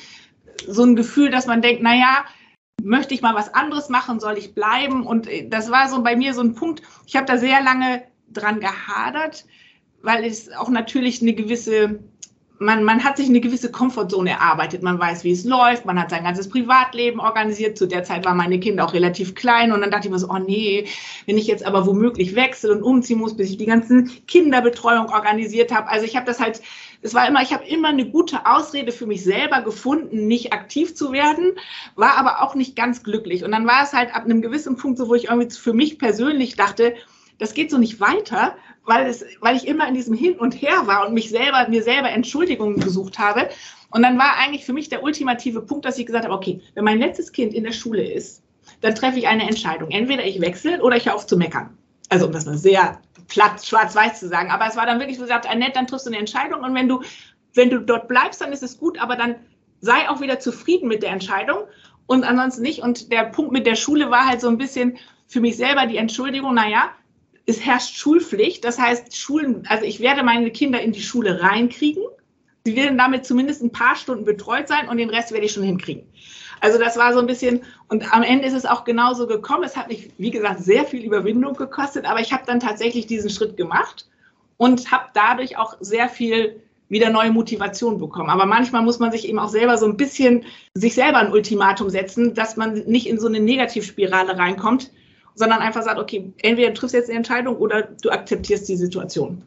so 0.68 0.84
ein 0.84 0.96
Gefühl, 0.96 1.30
dass 1.30 1.46
man 1.46 1.62
denkt, 1.62 1.84
naja, 1.84 2.26
möchte 2.84 3.14
ich 3.14 3.22
mal 3.22 3.36
was 3.36 3.54
anderes 3.54 3.90
machen, 3.90 4.20
soll 4.20 4.38
ich 4.38 4.54
bleiben? 4.54 5.06
Und 5.06 5.28
äh, 5.28 5.48
das 5.48 5.72
war 5.72 5.90
so 5.90 6.02
bei 6.04 6.16
mir 6.16 6.34
so 6.34 6.42
ein 6.42 6.56
Punkt, 6.56 6.82
ich 7.06 7.16
habe 7.16 7.26
da 7.26 7.38
sehr 7.38 7.62
lange 7.62 8.04
dran 8.30 8.60
gehadert, 8.60 9.46
weil 10.02 10.26
es 10.26 10.52
auch 10.52 10.70
natürlich 10.70 11.22
eine 11.22 11.34
gewisse, 11.34 12.00
man, 12.60 12.84
man 12.84 13.04
hat 13.04 13.18
sich 13.18 13.30
eine 13.30 13.40
gewisse 13.40 13.72
Komfortzone 13.72 14.32
erarbeitet. 14.32 14.84
Man 14.84 15.00
weiß, 15.00 15.24
wie 15.24 15.32
es 15.32 15.46
läuft, 15.46 15.86
man 15.86 16.00
hat 16.00 16.10
sein 16.10 16.24
ganzes 16.24 16.50
Privatleben 16.50 17.20
organisiert. 17.20 17.78
Zu 17.78 17.86
der 17.86 18.04
Zeit 18.04 18.26
waren 18.26 18.38
meine 18.38 18.60
Kinder 18.60 18.86
auch 18.86 18.94
relativ 18.94 19.36
klein 19.36 19.72
und 19.72 19.82
dann 19.82 19.92
dachte 19.92 20.08
ich 20.08 20.12
mir 20.12 20.20
so, 20.20 20.30
oh 20.30 20.40
nee, 20.40 20.88
wenn 21.26 21.38
ich 21.38 21.48
jetzt 21.48 21.66
aber 21.66 21.86
womöglich 21.86 22.36
wechsle 22.36 22.72
und 22.72 22.84
umziehen 22.84 23.20
muss, 23.20 23.36
bis 23.36 23.52
ich 23.52 23.58
die 23.58 23.66
ganzen 23.66 24.12
Kinderbetreuung 24.28 25.10
organisiert 25.10 25.74
habe. 25.74 25.90
Also 25.90 26.06
ich 26.06 26.16
habe 26.16 26.26
das 26.26 26.40
halt 26.40 26.62
es 27.02 27.14
war 27.14 27.28
immer, 27.28 27.42
ich 27.42 27.54
habe 27.54 27.66
immer 27.66 27.90
eine 27.90 28.10
gute 28.10 28.46
Ausrede 28.46 28.92
für 28.92 29.06
mich 29.06 29.24
selber 29.24 29.62
gefunden, 29.62 30.28
nicht 30.28 30.54
aktiv 30.54 30.96
zu 30.96 31.12
werden, 31.12 31.54
war 31.96 32.18
aber 32.18 32.42
auch 32.42 32.56
nicht 32.56 32.76
ganz 32.76 33.04
glücklich. 33.04 33.44
Und 33.44 33.52
dann 33.52 33.68
war 33.68 33.84
es 33.84 33.94
halt 33.94 34.16
ab 34.16 34.26
einem 34.26 34.42
gewissen 34.42 34.78
Punkt 34.78 34.98
so, 34.98 35.08
wo 35.08 35.16
ich 35.16 35.26
irgendwie 35.26 35.52
für 35.52 35.74
mich 35.74 36.00
persönlich 36.00 36.56
dachte, 36.56 36.96
das 37.38 37.54
geht 37.54 37.70
so 37.70 37.78
nicht 37.78 38.00
weiter, 38.00 38.56
weil, 38.88 39.06
es, 39.06 39.24
weil 39.42 39.58
ich 39.58 39.68
immer 39.68 39.88
in 39.88 39.94
diesem 39.94 40.16
Hin 40.16 40.40
und 40.40 40.54
Her 40.54 40.88
war 40.88 41.06
und 41.06 41.14
mich 41.14 41.30
selber, 41.30 41.68
mir 41.68 41.84
selber 41.84 42.10
Entschuldigungen 42.10 42.80
gesucht 42.80 43.20
habe. 43.20 43.50
Und 43.92 44.02
dann 44.02 44.18
war 44.18 44.38
eigentlich 44.38 44.66
für 44.66 44.74
mich 44.74 44.88
der 44.90 45.04
ultimative 45.04 45.62
Punkt, 45.62 45.86
dass 45.86 46.00
ich 46.00 46.06
gesagt 46.06 46.24
habe, 46.24 46.34
okay, 46.34 46.62
wenn 46.74 46.86
mein 46.86 46.98
letztes 46.98 47.32
Kind 47.34 47.54
in 47.54 47.66
der 47.66 47.74
Schule 47.74 48.10
ist, 48.10 48.42
dann 48.82 48.96
treffe 48.96 49.20
ich 49.20 49.28
eine 49.28 49.44
Entscheidung. 49.44 49.92
Entweder 49.92 50.26
ich 50.26 50.40
wechsle 50.40 50.82
oder 50.82 50.96
ich 50.96 51.06
höre 51.06 51.16
auf 51.16 51.28
zu 51.28 51.38
meckern. 51.38 51.78
Also 52.10 52.28
um 52.28 52.32
das 52.32 52.46
mal 52.46 52.58
sehr 52.58 53.02
platt 53.28 53.66
schwarz-weiß 53.66 54.22
zu 54.22 54.30
sagen. 54.30 54.52
Aber 54.52 54.68
es 54.68 54.78
war 54.78 54.86
dann 54.86 55.00
wirklich 55.00 55.18
so 55.18 55.24
gesagt, 55.24 55.50
Annette, 55.50 55.74
dann 55.74 55.88
triffst 55.88 56.06
du 56.06 56.10
eine 56.10 56.20
Entscheidung 56.20 56.62
und 56.62 56.74
wenn 56.74 56.88
du, 56.88 57.02
wenn 57.56 57.70
du 57.70 57.80
dort 57.80 58.08
bleibst, 58.08 58.40
dann 58.40 58.54
ist 58.54 58.64
es 58.64 58.78
gut, 58.78 59.02
aber 59.02 59.18
dann 59.18 59.36
sei 59.82 60.10
auch 60.10 60.22
wieder 60.22 60.40
zufrieden 60.40 60.88
mit 60.88 61.04
der 61.04 61.12
Entscheidung 61.12 61.58
und 62.06 62.24
ansonsten 62.24 62.62
nicht. 62.62 62.82
Und 62.82 63.12
der 63.12 63.26
Punkt 63.26 63.52
mit 63.52 63.68
der 63.68 63.76
Schule 63.76 64.10
war 64.10 64.28
halt 64.28 64.40
so 64.40 64.48
ein 64.48 64.58
bisschen 64.58 64.98
für 65.28 65.42
mich 65.42 65.58
selber 65.58 65.86
die 65.88 65.98
Entschuldigung, 65.98 66.54
naja, 66.54 66.92
es 67.48 67.66
herrscht 67.66 67.96
Schulpflicht. 67.96 68.64
Das 68.64 68.78
heißt, 68.78 69.16
Schulen, 69.16 69.64
also 69.68 69.86
ich 69.86 70.00
werde 70.00 70.22
meine 70.22 70.52
Kinder 70.52 70.80
in 70.80 70.92
die 70.92 71.02
Schule 71.02 71.42
reinkriegen. 71.42 72.04
Sie 72.66 72.76
werden 72.76 72.98
damit 72.98 73.26
zumindest 73.26 73.64
ein 73.64 73.72
paar 73.72 73.96
Stunden 73.96 74.26
betreut 74.26 74.68
sein 74.68 74.90
und 74.90 74.98
den 74.98 75.10
Rest 75.10 75.32
werde 75.32 75.46
ich 75.46 75.54
schon 75.54 75.64
hinkriegen. 75.64 76.04
Also 76.60 76.78
das 76.78 76.98
war 76.98 77.14
so 77.14 77.20
ein 77.20 77.28
bisschen, 77.28 77.62
und 77.88 78.14
am 78.14 78.24
Ende 78.24 78.46
ist 78.46 78.54
es 78.54 78.66
auch 78.66 78.84
genauso 78.84 79.28
gekommen. 79.28 79.64
Es 79.64 79.78
hat 79.78 79.88
mich, 79.88 80.12
wie 80.18 80.32
gesagt, 80.32 80.60
sehr 80.60 80.84
viel 80.84 81.04
Überwindung 81.04 81.54
gekostet, 81.54 82.06
aber 82.06 82.20
ich 82.20 82.34
habe 82.34 82.44
dann 82.46 82.60
tatsächlich 82.60 83.08
diesen 83.08 83.30
Schritt 83.30 83.56
gemacht 83.56 84.08
und 84.58 84.92
habe 84.92 85.06
dadurch 85.14 85.58
auch 85.58 85.78
sehr 85.80 86.10
viel 86.10 86.62
wieder 86.90 87.10
neue 87.10 87.32
Motivation 87.32 87.98
bekommen. 88.00 88.30
Aber 88.30 88.46
manchmal 88.46 88.82
muss 88.82 89.00
man 89.00 89.12
sich 89.12 89.28
eben 89.28 89.40
auch 89.40 89.50
selber 89.50 89.78
so 89.78 89.86
ein 89.86 89.98
bisschen 89.98 90.46
sich 90.74 90.96
selber 90.96 91.20
ein 91.20 91.32
Ultimatum 91.32 91.90
setzen, 91.90 92.34
dass 92.34 92.58
man 92.58 92.74
nicht 92.86 93.08
in 93.08 93.20
so 93.20 93.28
eine 93.28 93.40
Negativspirale 93.40 94.38
reinkommt, 94.38 94.92
sondern 95.38 95.60
einfach 95.60 95.84
sagt, 95.84 96.00
okay, 96.00 96.34
entweder 96.42 96.70
du 96.70 96.74
triffst 96.74 96.96
jetzt 96.96 97.10
eine 97.10 97.18
Entscheidung 97.18 97.58
oder 97.58 97.84
du 97.84 98.10
akzeptierst 98.10 98.68
die 98.68 98.76
Situation. 98.76 99.44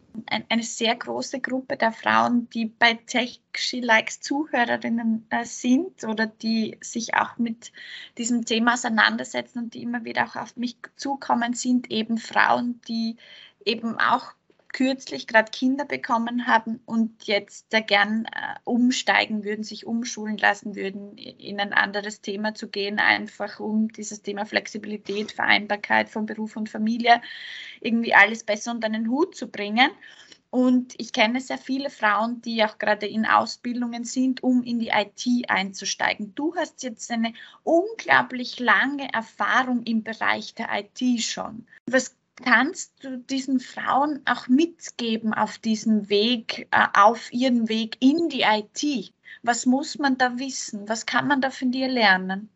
Eine 0.48 0.62
sehr 0.62 0.94
große 0.94 1.40
Gruppe 1.40 1.76
der 1.76 1.90
Frauen, 1.90 2.48
die 2.50 2.66
bei 2.66 2.94
Tech 2.94 3.40
She 3.56 3.80
Likes 3.80 4.20
Zuhörerinnen 4.20 5.26
äh, 5.30 5.44
sind 5.44 6.04
oder 6.04 6.26
die 6.26 6.78
sich 6.80 7.14
auch 7.14 7.38
mit 7.38 7.72
diesem 8.18 8.44
Thema 8.44 8.74
auseinandersetzen 8.74 9.64
und 9.64 9.74
die 9.74 9.82
immer 9.82 10.04
wieder 10.04 10.26
auch 10.26 10.36
auf 10.36 10.56
mich 10.56 10.76
zukommen, 10.94 11.54
sind 11.54 11.90
eben 11.90 12.18
Frauen, 12.18 12.80
die 12.86 13.16
eben 13.64 13.98
auch 13.98 14.32
kürzlich 14.72 15.26
gerade 15.26 15.50
Kinder 15.50 15.84
bekommen 15.84 16.46
haben 16.46 16.80
und 16.86 17.24
jetzt 17.24 17.66
da 17.70 17.80
gern 17.80 18.24
äh, 18.26 18.54
umsteigen 18.64 19.44
würden, 19.44 19.64
sich 19.64 19.86
umschulen 19.86 20.38
lassen 20.38 20.76
würden, 20.76 21.16
in 21.16 21.60
ein 21.60 21.72
anderes 21.72 22.20
Thema 22.20 22.54
zu 22.54 22.68
gehen, 22.68 22.98
einfach 22.98 23.60
um 23.60 23.88
dieses 23.88 24.22
Thema 24.22 24.46
Flexibilität, 24.46 25.32
Vereinbarkeit 25.32 26.08
von 26.08 26.26
Beruf 26.26 26.56
und 26.56 26.68
Familie 26.68 27.20
irgendwie 27.80 28.14
alles 28.14 28.44
besser 28.44 28.70
unter 28.72 28.86
einen 28.86 29.08
Hut 29.08 29.34
zu 29.34 29.48
bringen. 29.48 29.90
Und 30.50 30.94
ich 30.98 31.12
kenne 31.12 31.40
sehr 31.40 31.58
viele 31.58 31.90
Frauen, 31.90 32.42
die 32.42 32.64
auch 32.64 32.78
gerade 32.78 33.06
in 33.06 33.24
Ausbildungen 33.24 34.04
sind, 34.04 34.42
um 34.42 34.64
in 34.64 34.80
die 34.80 34.88
IT 34.88 35.48
einzusteigen. 35.48 36.34
Du 36.34 36.56
hast 36.56 36.82
jetzt 36.82 37.08
eine 37.12 37.34
unglaublich 37.62 38.58
lange 38.58 39.12
Erfahrung 39.12 39.84
im 39.84 40.02
Bereich 40.02 40.54
der 40.54 40.68
IT 40.72 41.22
schon. 41.22 41.66
Was 41.86 42.16
kannst 42.42 43.04
du 43.04 43.18
diesen 43.18 43.60
Frauen 43.60 44.20
auch 44.24 44.48
mitgeben 44.48 45.34
auf 45.34 45.58
diesem 45.58 46.08
Weg, 46.08 46.68
äh, 46.70 46.86
auf 46.94 47.32
ihren 47.32 47.68
Weg 47.68 47.96
in 48.00 48.28
die 48.28 48.42
IT? 48.42 49.12
Was 49.42 49.66
muss 49.66 49.98
man 49.98 50.18
da 50.18 50.38
wissen? 50.38 50.88
Was 50.88 51.06
kann 51.06 51.26
man 51.26 51.40
da 51.40 51.50
von 51.50 51.70
dir 51.70 51.88
lernen? 51.88 52.50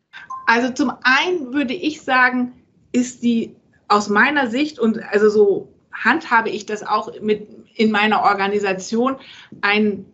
Also 0.45 0.71
zum 0.71 0.91
einen 1.03 1.53
würde 1.53 1.73
ich 1.73 2.01
sagen, 2.01 2.53
ist 2.91 3.23
die 3.23 3.55
aus 3.87 4.09
meiner 4.09 4.47
Sicht 4.47 4.79
und 4.79 4.99
also 5.03 5.29
so 5.29 5.73
handhabe 5.91 6.49
ich 6.49 6.65
das 6.65 6.83
auch 6.83 7.19
mit 7.21 7.47
in 7.75 7.91
meiner 7.91 8.23
Organisation 8.23 9.17
ein 9.61 10.05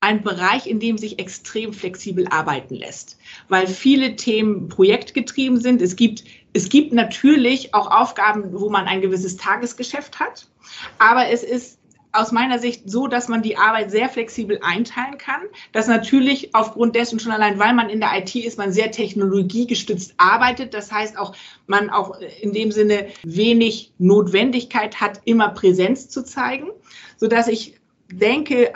ein 0.00 0.22
Bereich, 0.22 0.66
in 0.66 0.78
dem 0.78 0.98
sich 0.98 1.18
extrem 1.18 1.72
flexibel 1.72 2.26
arbeiten 2.28 2.74
lässt, 2.74 3.18
weil 3.48 3.66
viele 3.66 4.16
Themen 4.16 4.68
projektgetrieben 4.68 5.60
sind. 5.60 5.80
Es 5.80 5.96
gibt, 5.96 6.24
es 6.52 6.68
gibt 6.68 6.92
natürlich 6.92 7.74
auch 7.74 7.90
Aufgaben, 7.90 8.52
wo 8.52 8.68
man 8.68 8.86
ein 8.86 9.00
gewisses 9.00 9.36
Tagesgeschäft 9.36 10.20
hat, 10.20 10.48
aber 10.98 11.28
es 11.28 11.42
ist 11.42 11.78
aus 12.16 12.32
meiner 12.32 12.58
Sicht 12.58 12.82
so, 12.86 13.06
dass 13.06 13.28
man 13.28 13.42
die 13.42 13.56
Arbeit 13.56 13.90
sehr 13.90 14.08
flexibel 14.08 14.58
einteilen 14.62 15.18
kann. 15.18 15.42
Dass 15.72 15.86
natürlich 15.86 16.54
aufgrund 16.54 16.96
dessen 16.96 17.20
schon 17.20 17.32
allein, 17.32 17.58
weil 17.58 17.74
man 17.74 17.90
in 17.90 18.00
der 18.00 18.16
IT 18.16 18.34
ist, 18.34 18.58
man 18.58 18.72
sehr 18.72 18.90
technologiegestützt 18.90 20.14
arbeitet. 20.16 20.74
Das 20.74 20.90
heißt 20.90 21.18
auch, 21.18 21.34
man 21.66 21.90
auch 21.90 22.18
in 22.40 22.52
dem 22.52 22.72
Sinne 22.72 23.08
wenig 23.22 23.92
Notwendigkeit 23.98 25.00
hat, 25.00 25.20
immer 25.24 25.50
Präsenz 25.50 26.08
zu 26.08 26.24
zeigen, 26.24 26.70
sodass 27.18 27.48
ich 27.48 27.74
denke, 28.10 28.72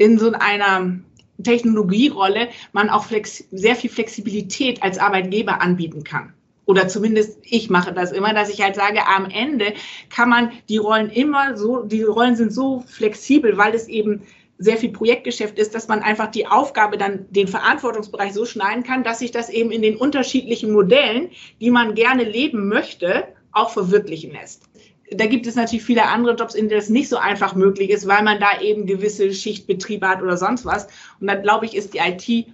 in 0.00 0.18
so 0.18 0.32
einer 0.32 0.98
Technologierolle 1.44 2.48
man 2.72 2.88
auch 2.88 3.06
sehr 3.50 3.76
viel 3.76 3.90
Flexibilität 3.90 4.82
als 4.82 4.98
Arbeitgeber 4.98 5.60
anbieten 5.60 6.04
kann 6.04 6.32
oder 6.64 6.88
zumindest 6.88 7.38
ich 7.42 7.68
mache 7.68 7.92
das 7.92 8.12
immer, 8.12 8.32
dass 8.32 8.48
ich 8.48 8.62
halt 8.62 8.76
sage, 8.76 9.06
am 9.06 9.28
Ende 9.28 9.74
kann 10.08 10.28
man 10.28 10.52
die 10.68 10.78
Rollen 10.78 11.10
immer 11.10 11.56
so, 11.56 11.82
die 11.82 12.02
Rollen 12.02 12.36
sind 12.36 12.52
so 12.52 12.84
flexibel, 12.86 13.58
weil 13.58 13.74
es 13.74 13.88
eben 13.88 14.22
sehr 14.56 14.76
viel 14.76 14.90
Projektgeschäft 14.90 15.58
ist, 15.58 15.74
dass 15.74 15.88
man 15.88 16.00
einfach 16.00 16.30
die 16.30 16.46
Aufgabe 16.46 16.96
dann 16.96 17.26
den 17.30 17.48
Verantwortungsbereich 17.48 18.32
so 18.32 18.44
schneiden 18.44 18.84
kann, 18.84 19.02
dass 19.02 19.18
sich 19.18 19.32
das 19.32 19.50
eben 19.50 19.72
in 19.72 19.82
den 19.82 19.96
unterschiedlichen 19.96 20.70
Modellen, 20.70 21.30
die 21.60 21.70
man 21.70 21.94
gerne 21.94 22.24
leben 22.24 22.68
möchte, 22.68 23.24
auch 23.52 23.70
verwirklichen 23.70 24.32
lässt. 24.32 24.69
Da 25.12 25.26
gibt 25.26 25.46
es 25.46 25.56
natürlich 25.56 25.84
viele 25.84 26.06
andere 26.06 26.36
Jobs, 26.36 26.54
in 26.54 26.68
denen 26.68 26.80
das 26.80 26.88
nicht 26.88 27.08
so 27.08 27.16
einfach 27.16 27.54
möglich 27.54 27.90
ist, 27.90 28.06
weil 28.06 28.22
man 28.22 28.38
da 28.38 28.60
eben 28.60 28.86
gewisse 28.86 29.32
Schichtbetriebe 29.32 30.08
hat 30.08 30.22
oder 30.22 30.36
sonst 30.36 30.64
was. 30.64 30.86
Und 31.20 31.26
da 31.26 31.34
glaube 31.34 31.66
ich, 31.66 31.74
ist 31.76 31.94
die 31.94 31.98
IT 31.98 32.46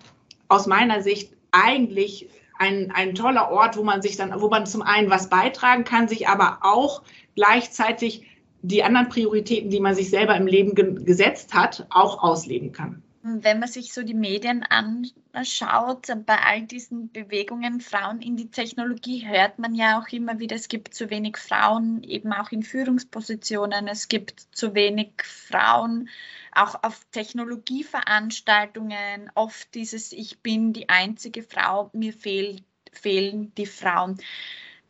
aus 0.48 0.66
meiner 0.66 1.02
Sicht 1.02 1.32
eigentlich 1.52 2.28
ein, 2.58 2.90
ein 2.94 3.14
toller 3.14 3.50
Ort, 3.50 3.76
wo 3.76 3.82
man 3.82 4.00
sich 4.00 4.16
dann, 4.16 4.40
wo 4.40 4.48
man 4.48 4.66
zum 4.66 4.82
einen 4.82 5.10
was 5.10 5.28
beitragen 5.28 5.84
kann, 5.84 6.08
sich 6.08 6.28
aber 6.28 6.58
auch 6.62 7.02
gleichzeitig 7.34 8.26
die 8.62 8.82
anderen 8.82 9.08
Prioritäten, 9.08 9.70
die 9.70 9.80
man 9.80 9.94
sich 9.94 10.10
selber 10.10 10.36
im 10.36 10.46
Leben 10.46 10.74
ge 10.74 10.94
gesetzt 11.04 11.54
hat, 11.54 11.86
auch 11.90 12.22
ausleben 12.22 12.72
kann. 12.72 13.02
Wenn 13.28 13.58
man 13.58 13.68
sich 13.68 13.92
so 13.92 14.04
die 14.04 14.14
Medien 14.14 14.62
anschaut, 14.62 16.06
bei 16.26 16.38
all 16.38 16.62
diesen 16.62 17.10
Bewegungen 17.10 17.80
Frauen 17.80 18.22
in 18.22 18.36
die 18.36 18.52
Technologie, 18.52 19.26
hört 19.26 19.58
man 19.58 19.74
ja 19.74 19.98
auch 19.98 20.06
immer 20.12 20.38
wieder, 20.38 20.54
es 20.54 20.68
gibt 20.68 20.94
zu 20.94 21.10
wenig 21.10 21.36
Frauen 21.36 22.04
eben 22.04 22.32
auch 22.32 22.52
in 22.52 22.62
Führungspositionen, 22.62 23.88
es 23.88 24.06
gibt 24.06 24.46
zu 24.52 24.76
wenig 24.76 25.24
Frauen 25.24 26.08
auch 26.52 26.84
auf 26.84 27.04
Technologieveranstaltungen, 27.10 29.32
oft 29.34 29.74
dieses 29.74 30.12
Ich 30.12 30.40
bin 30.40 30.72
die 30.72 30.88
einzige 30.88 31.42
Frau, 31.42 31.90
mir 31.94 32.12
fehl, 32.12 32.62
fehlen 32.92 33.52
die 33.56 33.66
Frauen. 33.66 34.18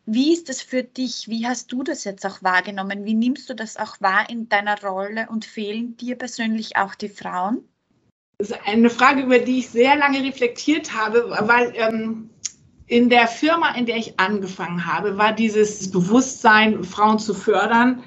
Wie 0.05 0.35
ist 0.35 0.51
das 0.51 0.61
für 0.61 0.83
dich? 0.83 1.29
Wie 1.29 1.46
hast 1.46 1.72
du 1.72 1.83
das 1.83 2.05
jetzt 2.05 2.27
auch 2.27 2.42
wahrgenommen? 2.42 3.07
Wie 3.07 3.14
nimmst 3.14 3.49
du 3.49 3.55
das 3.55 3.79
auch 3.79 3.99
wahr 4.03 4.29
in 4.29 4.51
deiner 4.51 4.79
Rolle 4.83 5.31
und 5.31 5.46
fehlen 5.46 5.96
dir 5.96 6.18
persönlich 6.18 6.77
auch 6.77 6.94
die 6.94 7.09
Frauen? 7.09 7.66
Das 8.38 8.51
ist 8.51 8.59
eine 8.66 8.90
Frage, 8.90 9.22
über 9.22 9.38
die 9.38 9.61
ich 9.61 9.70
sehr 9.70 9.96
lange 9.96 10.22
reflektiert 10.22 10.94
habe, 10.94 11.31
weil 11.42 11.72
ähm, 11.75 12.29
in 12.87 13.09
der 13.09 13.29
Firma, 13.29 13.75
in 13.75 13.87
der 13.87 13.96
ich 13.96 14.20
angefangen 14.20 14.87
habe, 14.87 15.16
war 15.16 15.33
dieses 15.33 15.90
Bewusstsein, 15.90 16.85
Frauen 16.85 17.18
zu 17.18 17.33
fördern, 17.33 18.03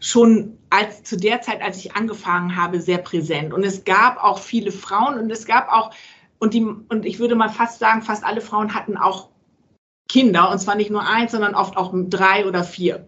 schon 0.00 0.56
als 0.70 1.04
zu 1.04 1.16
der 1.16 1.42
Zeit, 1.42 1.62
als 1.62 1.78
ich 1.78 1.94
angefangen 1.94 2.56
habe, 2.56 2.80
sehr 2.80 2.98
präsent. 2.98 3.52
Und 3.52 3.64
es 3.64 3.84
gab 3.84 4.22
auch 4.22 4.38
viele 4.38 4.72
Frauen 4.72 5.18
und 5.18 5.30
es 5.30 5.46
gab 5.46 5.70
auch, 5.70 5.90
und, 6.38 6.54
die, 6.54 6.64
und 6.64 7.04
ich 7.04 7.18
würde 7.18 7.34
mal 7.34 7.48
fast 7.48 7.78
sagen, 7.78 8.02
fast 8.02 8.24
alle 8.24 8.40
Frauen 8.40 8.74
hatten 8.74 8.96
auch 8.96 9.28
Kinder, 10.08 10.50
und 10.50 10.58
zwar 10.58 10.76
nicht 10.76 10.90
nur 10.90 11.06
eins, 11.06 11.32
sondern 11.32 11.54
oft 11.54 11.76
auch 11.76 11.92
drei 11.94 12.46
oder 12.46 12.64
vier. 12.64 13.06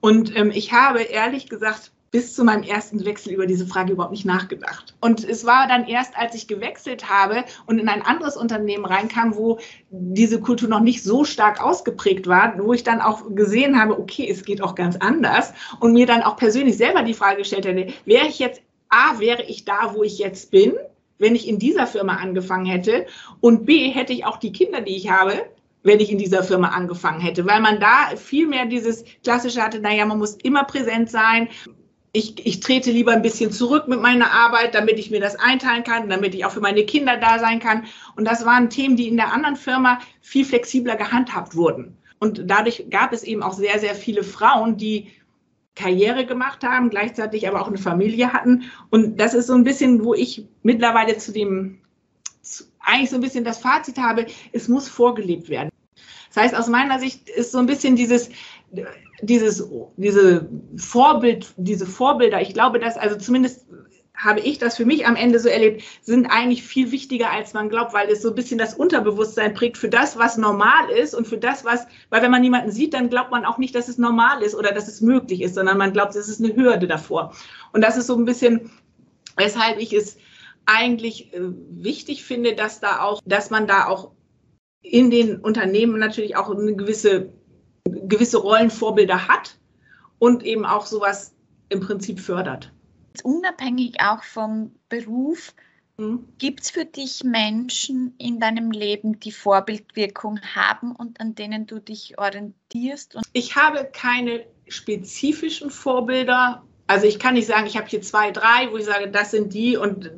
Und 0.00 0.34
ähm, 0.36 0.50
ich 0.50 0.72
habe 0.72 1.02
ehrlich 1.02 1.48
gesagt 1.48 1.92
bis 2.10 2.34
zu 2.34 2.44
meinem 2.44 2.62
ersten 2.62 3.04
Wechsel 3.04 3.32
über 3.32 3.46
diese 3.46 3.66
Frage 3.66 3.92
überhaupt 3.92 4.12
nicht 4.12 4.24
nachgedacht. 4.24 4.94
Und 5.00 5.24
es 5.24 5.44
war 5.44 5.68
dann 5.68 5.86
erst, 5.86 6.16
als 6.16 6.34
ich 6.34 6.48
gewechselt 6.48 7.10
habe 7.10 7.44
und 7.66 7.78
in 7.78 7.88
ein 7.88 8.02
anderes 8.02 8.36
Unternehmen 8.36 8.86
reinkam, 8.86 9.36
wo 9.36 9.58
diese 9.90 10.40
Kultur 10.40 10.68
noch 10.68 10.80
nicht 10.80 11.02
so 11.02 11.24
stark 11.24 11.62
ausgeprägt 11.62 12.26
war, 12.26 12.58
wo 12.58 12.72
ich 12.72 12.82
dann 12.82 13.00
auch 13.00 13.34
gesehen 13.34 13.78
habe, 13.80 13.98
okay, 13.98 14.28
es 14.30 14.44
geht 14.44 14.62
auch 14.62 14.74
ganz 14.74 14.96
anders 14.96 15.52
und 15.80 15.92
mir 15.92 16.06
dann 16.06 16.22
auch 16.22 16.36
persönlich 16.36 16.76
selber 16.76 17.02
die 17.02 17.14
Frage 17.14 17.38
gestellt 17.38 17.66
hätte, 17.66 17.92
wäre 18.06 18.26
ich 18.26 18.38
jetzt, 18.38 18.62
A, 18.88 19.18
wäre 19.20 19.42
ich 19.42 19.66
da, 19.66 19.92
wo 19.94 20.02
ich 20.02 20.18
jetzt 20.18 20.50
bin, 20.50 20.74
wenn 21.18 21.34
ich 21.34 21.46
in 21.46 21.58
dieser 21.58 21.86
Firma 21.86 22.16
angefangen 22.16 22.64
hätte 22.64 23.06
und 23.40 23.66
B, 23.66 23.90
hätte 23.90 24.14
ich 24.14 24.24
auch 24.24 24.38
die 24.38 24.52
Kinder, 24.52 24.80
die 24.80 24.96
ich 24.96 25.10
habe, 25.10 25.32
wenn 25.82 26.00
ich 26.00 26.10
in 26.10 26.18
dieser 26.18 26.42
Firma 26.42 26.68
angefangen 26.68 27.20
hätte, 27.20 27.46
weil 27.46 27.60
man 27.60 27.80
da 27.80 28.16
viel 28.16 28.46
mehr 28.46 28.66
dieses 28.66 29.04
klassische 29.22 29.62
hatte, 29.62 29.80
naja, 29.80 30.06
man 30.06 30.18
muss 30.18 30.36
immer 30.42 30.64
präsent 30.64 31.10
sein, 31.10 31.48
ich, 32.12 32.46
ich 32.46 32.60
trete 32.60 32.90
lieber 32.90 33.12
ein 33.12 33.22
bisschen 33.22 33.52
zurück 33.52 33.88
mit 33.88 34.00
meiner 34.00 34.32
Arbeit, 34.32 34.74
damit 34.74 34.98
ich 34.98 35.10
mir 35.10 35.20
das 35.20 35.36
einteilen 35.36 35.84
kann, 35.84 36.08
damit 36.08 36.34
ich 36.34 36.44
auch 36.44 36.50
für 36.50 36.60
meine 36.60 36.84
Kinder 36.84 37.16
da 37.16 37.38
sein 37.38 37.60
kann. 37.60 37.84
Und 38.16 38.24
das 38.24 38.44
waren 38.44 38.70
Themen, 38.70 38.96
die 38.96 39.08
in 39.08 39.16
der 39.16 39.32
anderen 39.32 39.56
Firma 39.56 39.98
viel 40.20 40.44
flexibler 40.44 40.96
gehandhabt 40.96 41.54
wurden. 41.54 41.96
Und 42.18 42.42
dadurch 42.46 42.86
gab 42.90 43.12
es 43.12 43.22
eben 43.22 43.42
auch 43.42 43.52
sehr, 43.52 43.78
sehr 43.78 43.94
viele 43.94 44.24
Frauen, 44.24 44.76
die 44.76 45.08
Karriere 45.74 46.26
gemacht 46.26 46.64
haben, 46.64 46.90
gleichzeitig 46.90 47.46
aber 47.46 47.62
auch 47.62 47.68
eine 47.68 47.78
Familie 47.78 48.32
hatten. 48.32 48.64
Und 48.90 49.18
das 49.20 49.34
ist 49.34 49.46
so 49.46 49.54
ein 49.54 49.64
bisschen, 49.64 50.04
wo 50.04 50.14
ich 50.14 50.44
mittlerweile 50.62 51.16
zu 51.18 51.32
dem, 51.32 51.78
eigentlich 52.80 53.10
so 53.10 53.16
ein 53.16 53.22
bisschen 53.22 53.44
das 53.44 53.58
Fazit 53.58 53.98
habe, 53.98 54.26
es 54.52 54.66
muss 54.66 54.88
vorgelebt 54.88 55.48
werden. 55.48 55.70
Das 56.28 56.42
heißt, 56.42 56.54
aus 56.54 56.68
meiner 56.68 56.98
Sicht 56.98 57.28
ist 57.28 57.52
so 57.52 57.58
ein 57.58 57.66
bisschen 57.66 57.96
dieses, 57.96 58.30
dieses, 59.22 59.68
diese 59.96 60.48
Vorbild, 60.76 61.52
diese 61.56 61.86
Vorbilder, 61.86 62.40
ich 62.40 62.54
glaube, 62.54 62.78
dass, 62.78 62.96
also 62.96 63.16
zumindest 63.16 63.66
habe 64.18 64.40
ich 64.40 64.58
das 64.58 64.76
für 64.76 64.84
mich 64.84 65.06
am 65.06 65.14
Ende 65.14 65.38
so 65.38 65.48
erlebt, 65.48 65.82
sind 66.02 66.26
eigentlich 66.26 66.64
viel 66.64 66.90
wichtiger, 66.90 67.30
als 67.30 67.54
man 67.54 67.68
glaubt, 67.68 67.94
weil 67.94 68.10
es 68.10 68.20
so 68.20 68.30
ein 68.30 68.34
bisschen 68.34 68.58
das 68.58 68.74
Unterbewusstsein 68.74 69.54
prägt 69.54 69.78
für 69.78 69.88
das, 69.88 70.18
was 70.18 70.36
normal 70.36 70.90
ist 70.90 71.14
und 71.14 71.26
für 71.26 71.38
das, 71.38 71.64
was, 71.64 71.86
weil 72.10 72.20
wenn 72.22 72.32
man 72.32 72.42
niemanden 72.42 72.72
sieht, 72.72 72.94
dann 72.94 73.10
glaubt 73.10 73.30
man 73.30 73.44
auch 73.44 73.58
nicht, 73.58 73.76
dass 73.76 73.88
es 73.88 73.96
normal 73.96 74.42
ist 74.42 74.56
oder 74.56 74.72
dass 74.72 74.88
es 74.88 75.00
möglich 75.00 75.40
ist, 75.40 75.54
sondern 75.54 75.78
man 75.78 75.92
glaubt, 75.92 76.16
es 76.16 76.28
ist 76.28 76.42
eine 76.42 76.54
Hürde 76.54 76.88
davor. 76.88 77.32
Und 77.72 77.82
das 77.82 77.96
ist 77.96 78.08
so 78.08 78.16
ein 78.16 78.24
bisschen, 78.24 78.70
weshalb 79.36 79.78
ich 79.78 79.92
es 79.92 80.18
eigentlich 80.66 81.32
äh, 81.32 81.40
wichtig 81.70 82.24
finde, 82.24 82.54
dass 82.54 82.80
da 82.80 83.00
auch, 83.00 83.22
dass 83.24 83.50
man 83.50 83.68
da 83.68 83.86
auch 83.86 84.10
in 84.82 85.10
den 85.10 85.36
Unternehmen 85.36 85.98
natürlich 85.98 86.36
auch 86.36 86.50
eine 86.50 86.74
gewisse 86.74 87.32
gewisse 88.08 88.38
Rollenvorbilder 88.38 89.28
hat 89.28 89.58
und 90.18 90.42
eben 90.42 90.64
auch 90.64 90.86
sowas 90.86 91.34
im 91.68 91.80
Prinzip 91.80 92.20
fördert. 92.20 92.72
Unabhängig 93.22 94.00
auch 94.00 94.22
vom 94.22 94.72
Beruf, 94.88 95.54
mhm. 95.96 96.28
gibt 96.38 96.60
es 96.62 96.70
für 96.70 96.84
dich 96.84 97.24
Menschen 97.24 98.14
in 98.18 98.40
deinem 98.40 98.70
Leben, 98.70 99.18
die 99.20 99.32
Vorbildwirkung 99.32 100.40
haben 100.54 100.94
und 100.94 101.20
an 101.20 101.34
denen 101.34 101.66
du 101.66 101.80
dich 101.80 102.18
orientierst? 102.18 103.18
ich 103.32 103.56
habe 103.56 103.88
keine 103.92 104.44
spezifischen 104.68 105.70
Vorbilder. 105.70 106.62
Also 106.86 107.06
ich 107.06 107.18
kann 107.18 107.34
nicht 107.34 107.46
sagen, 107.46 107.66
ich 107.66 107.76
habe 107.76 107.86
hier 107.86 108.00
zwei, 108.00 108.30
drei, 108.30 108.70
wo 108.70 108.78
ich 108.78 108.86
sage, 108.86 109.10
das 109.10 109.30
sind 109.30 109.52
die 109.52 109.76
und 109.76 110.10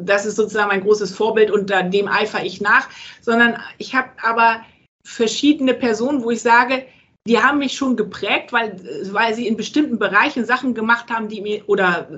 das 0.00 0.26
ist 0.26 0.36
sozusagen 0.36 0.68
mein 0.68 0.82
großes 0.82 1.14
Vorbild 1.14 1.50
und 1.50 1.70
dem 1.70 2.08
eifere 2.08 2.44
ich 2.44 2.60
nach, 2.60 2.88
sondern 3.20 3.62
ich 3.78 3.94
habe 3.94 4.08
aber 4.22 4.64
verschiedene 5.04 5.74
Personen, 5.74 6.24
wo 6.24 6.30
ich 6.30 6.42
sage, 6.42 6.86
die 7.28 7.38
haben 7.38 7.58
mich 7.58 7.74
schon 7.74 7.96
geprägt, 7.96 8.52
weil, 8.52 8.80
weil 9.12 9.34
sie 9.34 9.46
in 9.46 9.56
bestimmten 9.56 9.98
Bereichen 9.98 10.46
Sachen 10.46 10.72
gemacht 10.72 11.10
haben, 11.10 11.28
die 11.28 11.42
mir 11.42 11.62
oder 11.66 12.08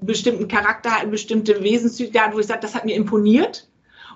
bestimmten 0.00 0.48
Charakter, 0.48 0.90
bestimmte 1.06 1.62
Wesenszüge 1.62 2.20
hatten, 2.20 2.34
wo 2.34 2.40
ich 2.40 2.46
sage, 2.46 2.60
das 2.60 2.74
hat 2.74 2.84
mir 2.84 2.96
imponiert 2.96 3.68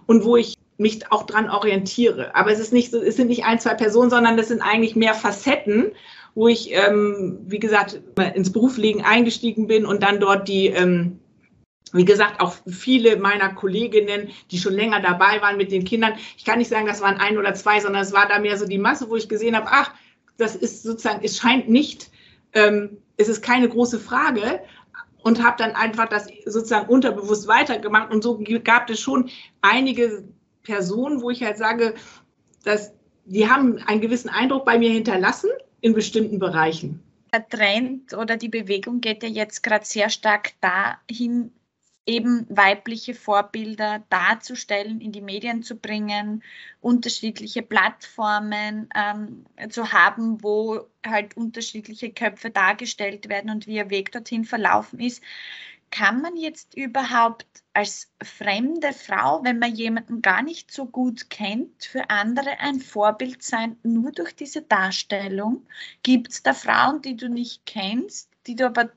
und 0.07 0.25
wo 0.25 0.37
ich 0.37 0.55
mich 0.79 1.11
auch 1.13 1.27
dran 1.27 1.49
orientiere. 1.49 2.35
Aber 2.35 2.51
es 2.51 2.59
ist 2.59 2.73
nicht 2.73 2.91
so, 2.91 3.01
es 3.01 3.17
sind 3.17 3.29
nicht 3.29 3.45
ein, 3.45 3.61
zwei 3.61 3.75
Personen, 3.75 4.11
sondern 4.11 4.37
das 4.37 4.49
sind 4.49 4.63
eigentlich 4.63 4.97
mehr 4.97 5.15
Facetten, 5.15 5.93
wo 6.35 6.49
ich, 6.49 6.73
ähm, 6.73 7.39
wie 7.47 7.61
gesagt, 7.61 8.01
ins 8.35 8.53
Berufsleben 8.53 9.03
eingestiegen 9.03 9.69
bin 9.69 9.87
und 9.87 10.03
dann 10.03 10.19
dort 10.19 10.49
die, 10.49 10.67
ähm, 10.67 11.21
wie 11.93 12.05
gesagt, 12.05 12.41
auch 12.41 12.57
viele 12.67 13.17
meiner 13.17 13.55
Kolleginnen, 13.55 14.31
die 14.51 14.59
schon 14.59 14.75
länger 14.75 15.01
dabei 15.01 15.41
waren 15.41 15.57
mit 15.57 15.71
den 15.71 15.85
Kindern. 15.85 16.15
Ich 16.37 16.45
kann 16.45 16.59
nicht 16.59 16.69
sagen, 16.69 16.87
das 16.87 17.01
waren 17.01 17.19
ein 17.19 17.39
oder 17.39 17.55
zwei, 17.55 17.79
sondern 17.79 18.03
es 18.03 18.13
war 18.13 18.27
da 18.29 18.41
mehr 18.41 18.59
so 18.59 18.67
die 18.67 18.77
Masse, 18.77 19.09
wo 19.09 19.15
ich 19.15 19.29
gesehen 19.29 19.57
habe, 19.57 19.69
ach, 19.71 19.93
das 20.39 20.57
ist 20.57 20.83
sozusagen, 20.83 21.25
es 21.25 21.39
scheint 21.39 21.69
nicht, 21.69 22.11
ähm, 22.53 22.99
es 23.17 23.29
ist 23.29 23.43
keine 23.43 23.69
große 23.69 23.99
Frage 23.99 24.61
und 25.23 25.43
habe 25.43 25.57
dann 25.59 25.75
einfach 25.75 26.09
das 26.09 26.29
sozusagen 26.45 26.89
unterbewusst 26.89 27.49
weitergemacht. 27.49 28.13
Und 28.13 28.23
so 28.23 28.43
gab 28.63 28.89
es 28.91 29.01
schon 29.01 29.31
einige 29.61 30.25
Personen, 30.63 31.23
wo 31.23 31.31
ich 31.31 31.43
halt 31.43 31.59
sage, 31.59 31.95
dass 32.65 32.93
die 33.25 33.49
haben 33.49 33.79
einen 33.87 34.01
gewissen 34.01 34.29
Eindruck 34.29 34.65
bei 34.65 34.79
mir 34.79 34.91
hinterlassen 34.91 35.51
in 35.81 35.95
bestimmten 35.95 36.39
Bereichen. 36.39 37.03
Der 37.33 37.49
Trend 37.49 38.15
oder 38.15 38.37
die 38.37 38.49
Bewegung 38.49 39.01
geht 39.01 39.23
ja 39.23 39.29
jetzt 39.29 39.63
gerade 39.63 39.85
sehr 39.85 40.11
stark 40.11 40.53
dahin, 40.61 41.53
eben 42.07 42.47
weibliche 42.49 43.15
Vorbilder 43.15 44.05
darzustellen, 44.09 45.01
in 45.01 45.11
die 45.11 45.21
Medien 45.21 45.63
zu 45.65 45.77
bringen, 45.77 46.43
unterschiedliche 46.81 47.63
Plattformen 47.63 48.89
ähm, 48.95 49.45
zu 49.69 49.93
haben, 49.93 50.43
wo 50.43 50.87
halt 51.05 51.37
unterschiedliche 51.37 52.13
Köpfe 52.13 52.51
dargestellt 52.51 53.29
werden 53.29 53.51
und 53.51 53.67
wie 53.67 53.77
ihr 53.77 53.91
Weg 53.91 54.13
dorthin 54.13 54.45
verlaufen 54.45 55.01
ist. 55.01 55.23
Kann 55.91 56.21
man 56.21 56.37
jetzt 56.37 56.77
überhaupt 56.77 57.47
als 57.73 58.11
fremde 58.23 58.93
Frau, 58.93 59.43
wenn 59.45 59.59
man 59.59 59.75
jemanden 59.75 60.21
gar 60.21 60.43
nicht 60.43 60.71
so 60.73 60.87
gut 60.87 61.31
kennt, 61.31 61.85
für 61.85 62.11
andere 62.11 62.59
ein 62.61 62.81
Vorbild 62.81 63.43
sein, 63.43 63.77
nur 63.83 64.13
durch 64.13 64.35
diese 64.35 64.63
Darstellung? 64.63 65.67
Gibt 66.03 66.33
es 66.33 66.43
da 66.43 66.55
Frauen, 66.55 67.03
die 67.03 67.17
du 67.17 67.29
nicht 67.29 67.67
kennst, 67.67 68.31
die 68.47 68.57
du 68.57 68.67
aber 68.67 68.91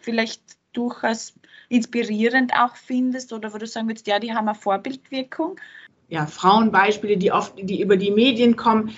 vielleicht 0.00 0.42
durchaus 0.72 1.34
inspirierend 1.72 2.52
auch 2.54 2.76
findest 2.76 3.32
oder 3.32 3.54
wo 3.54 3.58
du 3.58 3.66
sagen 3.66 3.88
würdest, 3.88 4.06
ja, 4.06 4.18
die 4.18 4.32
haben 4.32 4.46
eine 4.46 4.54
Vorbildwirkung? 4.54 5.58
Ja, 6.08 6.26
Frauenbeispiele, 6.26 7.16
die 7.16 7.32
oft, 7.32 7.54
die 7.58 7.80
über 7.80 7.96
die 7.96 8.10
Medien 8.10 8.56
kommen, 8.56 8.94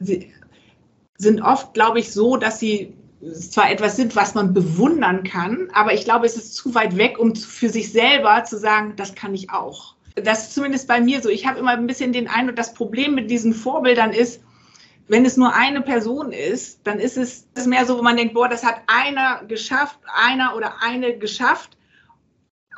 sind 0.00 1.42
oft, 1.42 1.74
glaube 1.74 2.00
ich, 2.00 2.10
so, 2.10 2.38
dass 2.38 2.58
sie 2.58 2.94
zwar 3.34 3.70
etwas 3.70 3.96
sind, 3.96 4.16
was 4.16 4.34
man 4.34 4.54
bewundern 4.54 5.22
kann, 5.22 5.68
aber 5.74 5.92
ich 5.92 6.04
glaube, 6.04 6.24
es 6.24 6.36
ist 6.36 6.54
zu 6.54 6.74
weit 6.74 6.96
weg, 6.96 7.18
um 7.18 7.36
für 7.36 7.68
sich 7.68 7.92
selber 7.92 8.42
zu 8.44 8.56
sagen, 8.56 8.94
das 8.96 9.14
kann 9.14 9.34
ich 9.34 9.50
auch. 9.50 9.94
Das 10.14 10.44
ist 10.44 10.54
zumindest 10.54 10.88
bei 10.88 11.00
mir 11.00 11.20
so. 11.20 11.28
Ich 11.28 11.46
habe 11.46 11.58
immer 11.58 11.72
ein 11.72 11.86
bisschen 11.86 12.12
den 12.12 12.28
Eindruck, 12.28 12.56
das 12.56 12.72
Problem 12.72 13.16
mit 13.16 13.30
diesen 13.30 13.52
Vorbildern 13.52 14.12
ist, 14.12 14.40
wenn 15.08 15.24
es 15.24 15.36
nur 15.36 15.54
eine 15.54 15.80
Person 15.82 16.32
ist, 16.32 16.80
dann 16.84 17.00
ist 17.00 17.16
es 17.16 17.46
mehr 17.66 17.84
so, 17.86 17.98
wo 17.98 18.02
man 18.02 18.16
denkt, 18.16 18.34
boah, 18.34 18.48
das 18.48 18.64
hat 18.64 18.80
einer 18.86 19.44
geschafft, 19.44 19.98
einer 20.14 20.54
oder 20.56 20.82
eine 20.82 21.18
geschafft 21.18 21.77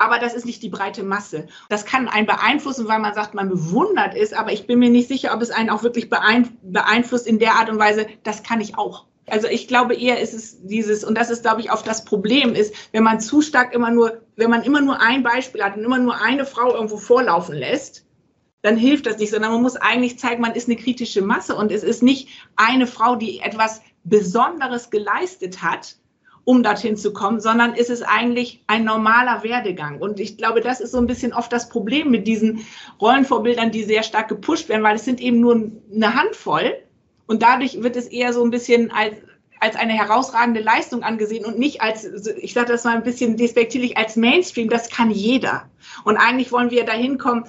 aber 0.01 0.19
das 0.19 0.33
ist 0.33 0.47
nicht 0.47 0.63
die 0.63 0.71
breite 0.71 1.03
Masse. 1.03 1.47
Das 1.69 1.85
kann 1.85 2.09
einen 2.09 2.27
beeinflussen, 2.27 2.89
weil 2.89 3.01
man 3.01 3.13
sagt, 3.13 3.35
man 3.35 3.51
bewundert 3.51 4.15
ist, 4.15 4.33
aber 4.33 4.51
ich 4.51 4.67
bin 4.67 4.79
mir 4.79 4.89
nicht 4.89 5.09
sicher, 5.09 5.35
ob 5.35 5.43
es 5.43 5.51
einen 5.51 5.69
auch 5.69 5.83
wirklich 5.83 6.09
beeinflusst 6.09 7.27
in 7.27 7.39
der 7.39 7.57
Art 7.57 7.69
und 7.69 7.79
Weise, 7.79 8.07
das 8.23 8.43
kann 8.43 8.63
ich 8.63 8.79
auch. 8.79 9.05
Also 9.29 9.47
ich 9.47 9.69
glaube 9.69 9.95
eher 9.95 10.19
ist 10.19 10.33
es 10.33 10.67
dieses, 10.67 11.05
und 11.05 11.19
das 11.19 11.29
ist, 11.29 11.43
glaube 11.43 11.61
ich, 11.61 11.71
oft 11.71 11.87
das 11.87 12.07
Problem 12.07 12.55
ist, 12.55 12.75
wenn 12.93 13.03
man 13.03 13.21
zu 13.21 13.43
stark 13.43 13.75
immer 13.75 13.91
nur, 13.91 14.23
wenn 14.37 14.49
man 14.49 14.63
immer 14.63 14.81
nur 14.81 15.03
ein 15.03 15.23
Beispiel 15.23 15.63
hat 15.63 15.77
und 15.77 15.85
immer 15.85 15.99
nur 15.99 16.19
eine 16.19 16.47
Frau 16.47 16.75
irgendwo 16.75 16.97
vorlaufen 16.97 17.55
lässt, 17.55 18.07
dann 18.63 18.79
hilft 18.79 19.05
das 19.05 19.19
nicht, 19.19 19.31
sondern 19.31 19.53
man 19.53 19.63
muss 19.63 19.77
eigentlich 19.77 20.19
zeigen, 20.19 20.41
man 20.41 20.55
ist 20.55 20.67
eine 20.67 20.79
kritische 20.79 21.21
Masse 21.21 21.55
und 21.55 21.71
es 21.71 21.83
ist 21.83 22.03
nicht 22.03 22.29
eine 22.57 22.87
Frau, 22.87 23.17
die 23.17 23.41
etwas 23.41 23.83
Besonderes 24.05 24.89
geleistet 24.89 25.63
hat, 25.63 25.97
um 26.45 26.63
dorthin 26.63 26.97
zu 26.97 27.13
kommen, 27.13 27.41
sondern 27.41 27.75
ist 27.75 27.91
es 27.91 28.03
eigentlich 28.03 28.63
ein 28.67 28.85
normaler 28.85 29.43
Werdegang. 29.43 29.99
Und 29.99 30.21
ich 30.21 30.37
glaube, 30.37 30.61
das 30.61 30.81
ist 30.81 30.93
so 30.93 30.99
ein 30.99 31.07
bisschen 31.07 31.33
oft 31.33 31.53
das 31.53 31.69
Problem 31.69 32.11
mit 32.11 32.27
diesen 32.27 32.65
Rollenvorbildern, 33.01 33.71
die 33.71 33.85
sehr 33.85 34.03
stark 34.03 34.29
gepusht 34.29 34.69
werden, 34.69 34.83
weil 34.83 34.97
es 34.97 35.05
sind 35.05 35.21
eben 35.21 35.41
nur 35.41 35.71
eine 35.95 36.15
Handvoll. 36.15 36.73
Und 37.27 37.43
dadurch 37.43 37.83
wird 37.83 37.97
es 37.97 38.07
eher 38.07 38.33
so 38.33 38.43
ein 38.43 38.51
bisschen 38.51 38.91
als, 38.91 39.15
als 39.61 39.77
eine 39.77 39.93
herausragende 39.93 40.61
Leistung 40.61 41.03
angesehen 41.03 41.45
und 41.45 41.59
nicht 41.59 41.83
als, 41.83 42.05
ich 42.39 42.55
sage 42.55 42.73
das 42.73 42.85
mal 42.85 42.97
ein 42.97 43.05
bisschen 43.05 43.37
despektierlich, 43.37 43.97
als 43.97 44.17
Mainstream. 44.17 44.69
Das 44.69 44.91
kann 44.91 45.11
jeder. 45.11 45.69
Und 46.05 46.17
eigentlich 46.17 46.51
wollen 46.51 46.71
wir 46.71 46.85
dahin 46.85 47.19
kommen, 47.19 47.45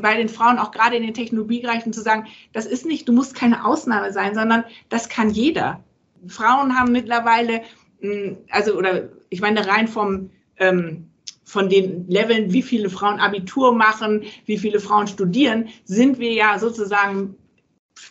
bei 0.00 0.16
den 0.16 0.28
Frauen, 0.28 0.58
auch 0.58 0.70
gerade 0.70 0.96
in 0.96 1.02
den 1.02 1.14
Technologiebereichen, 1.14 1.92
zu 1.92 2.02
sagen, 2.02 2.26
das 2.52 2.66
ist 2.66 2.86
nicht, 2.86 3.08
du 3.08 3.12
musst 3.12 3.34
keine 3.34 3.64
Ausnahme 3.64 4.12
sein, 4.12 4.34
sondern 4.34 4.64
das 4.88 5.08
kann 5.08 5.30
jeder. 5.30 5.82
Frauen 6.26 6.78
haben 6.78 6.92
mittlerweile 6.92 7.62
also 8.50 8.76
oder 8.76 9.08
ich 9.28 9.40
meine 9.40 9.66
rein 9.66 9.88
vom 9.88 10.30
ähm, 10.58 11.08
von 11.44 11.70
den 11.70 12.06
Leveln, 12.08 12.52
wie 12.52 12.62
viele 12.62 12.90
Frauen 12.90 13.20
Abitur 13.20 13.72
machen, 13.72 14.24
wie 14.44 14.58
viele 14.58 14.80
Frauen 14.80 15.06
studieren, 15.06 15.68
sind 15.84 16.18
wir 16.18 16.32
ja 16.32 16.58
sozusagen 16.58 17.36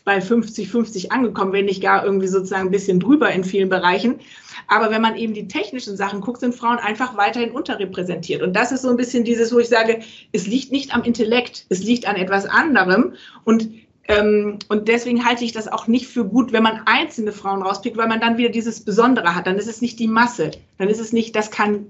bei 0.04 0.22
50, 0.22 0.70
50 0.70 1.12
angekommen, 1.12 1.54
wenn 1.54 1.66
nicht 1.66 1.82
gar 1.82 2.04
irgendwie 2.04 2.28
sozusagen 2.28 2.68
ein 2.68 2.72
bisschen 2.72 3.00
drüber 3.00 3.32
in 3.32 3.44
vielen 3.44 3.70
Bereichen. 3.70 4.20
Aber 4.68 4.90
wenn 4.90 5.02
man 5.02 5.16
eben 5.16 5.34
die 5.34 5.48
technischen 5.48 5.96
Sachen 5.96 6.20
guckt, 6.22 6.40
sind 6.40 6.56
Frauen 6.56 6.78
einfach 6.78 7.16
weiterhin 7.16 7.52
unterrepräsentiert. 7.52 8.42
Und 8.42 8.54
das 8.54 8.72
ist 8.72 8.82
so 8.82 8.90
ein 8.90 8.98
bisschen 8.98 9.24
dieses, 9.24 9.54
wo 9.54 9.60
ich 9.60 9.70
sage, 9.70 10.00
es 10.32 10.48
liegt 10.48 10.72
nicht 10.72 10.94
am 10.94 11.04
Intellekt, 11.04 11.66
es 11.70 11.84
liegt 11.84 12.08
an 12.08 12.16
etwas 12.16 12.46
anderem. 12.46 13.14
Und 13.44 13.70
ähm, 14.08 14.60
und 14.70 14.88
deswegen 14.88 15.26
halte 15.26 15.44
ich 15.44 15.52
das 15.52 15.68
auch 15.68 15.88
nicht 15.88 16.08
für 16.08 16.26
gut, 16.26 16.54
wenn 16.54 16.64
man 16.64 16.82
einzelne 16.86 17.34
Frauen 17.34 17.62
rauspickt, 17.62 17.98
weil 17.98 18.08
man 18.08 18.22
dann 18.22 18.38
wieder 18.38 18.50
dieses 18.50 18.84
Besondere 18.84 19.36
hat. 19.36 19.48
Dann 19.48 19.58
ist 19.58 19.68
es 19.68 19.82
nicht 19.82 20.00
die 20.00 20.08
Masse. 20.08 20.52
Dann 20.78 20.88
ist 20.88 21.00
es 21.00 21.12
nicht, 21.12 21.36
das 21.36 21.52
kann, 21.52 21.88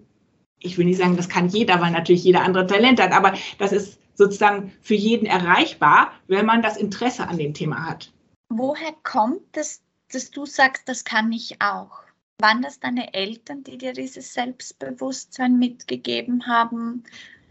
ich 0.59 0.77
will 0.77 0.85
nicht 0.85 0.97
sagen, 0.97 1.15
das 1.15 1.29
kann 1.29 1.47
jeder, 1.47 1.79
weil 1.79 1.91
natürlich 1.91 2.23
jeder 2.23 2.41
andere 2.41 2.65
Talent 2.65 3.01
hat, 3.01 3.11
aber 3.11 3.33
das 3.59 3.71
ist 3.71 3.99
sozusagen 4.15 4.73
für 4.81 4.95
jeden 4.95 5.27
erreichbar, 5.27 6.11
wenn 6.27 6.45
man 6.45 6.63
das 6.63 6.77
Interesse 6.77 7.27
an 7.27 7.37
dem 7.37 7.53
Thema 7.53 7.85
hat. 7.85 8.11
Woher 8.49 8.93
kommt 9.03 9.55
es, 9.55 9.83
dass 10.11 10.31
du 10.31 10.47
sagst, 10.47 10.89
das 10.89 11.03
kann 11.03 11.31
ich 11.31 11.61
auch? 11.61 12.01
Waren 12.39 12.63
das 12.63 12.79
deine 12.79 13.13
Eltern, 13.13 13.63
die 13.63 13.77
dir 13.77 13.93
dieses 13.93 14.33
Selbstbewusstsein 14.33 15.59
mitgegeben 15.59 16.47
haben? 16.47 17.03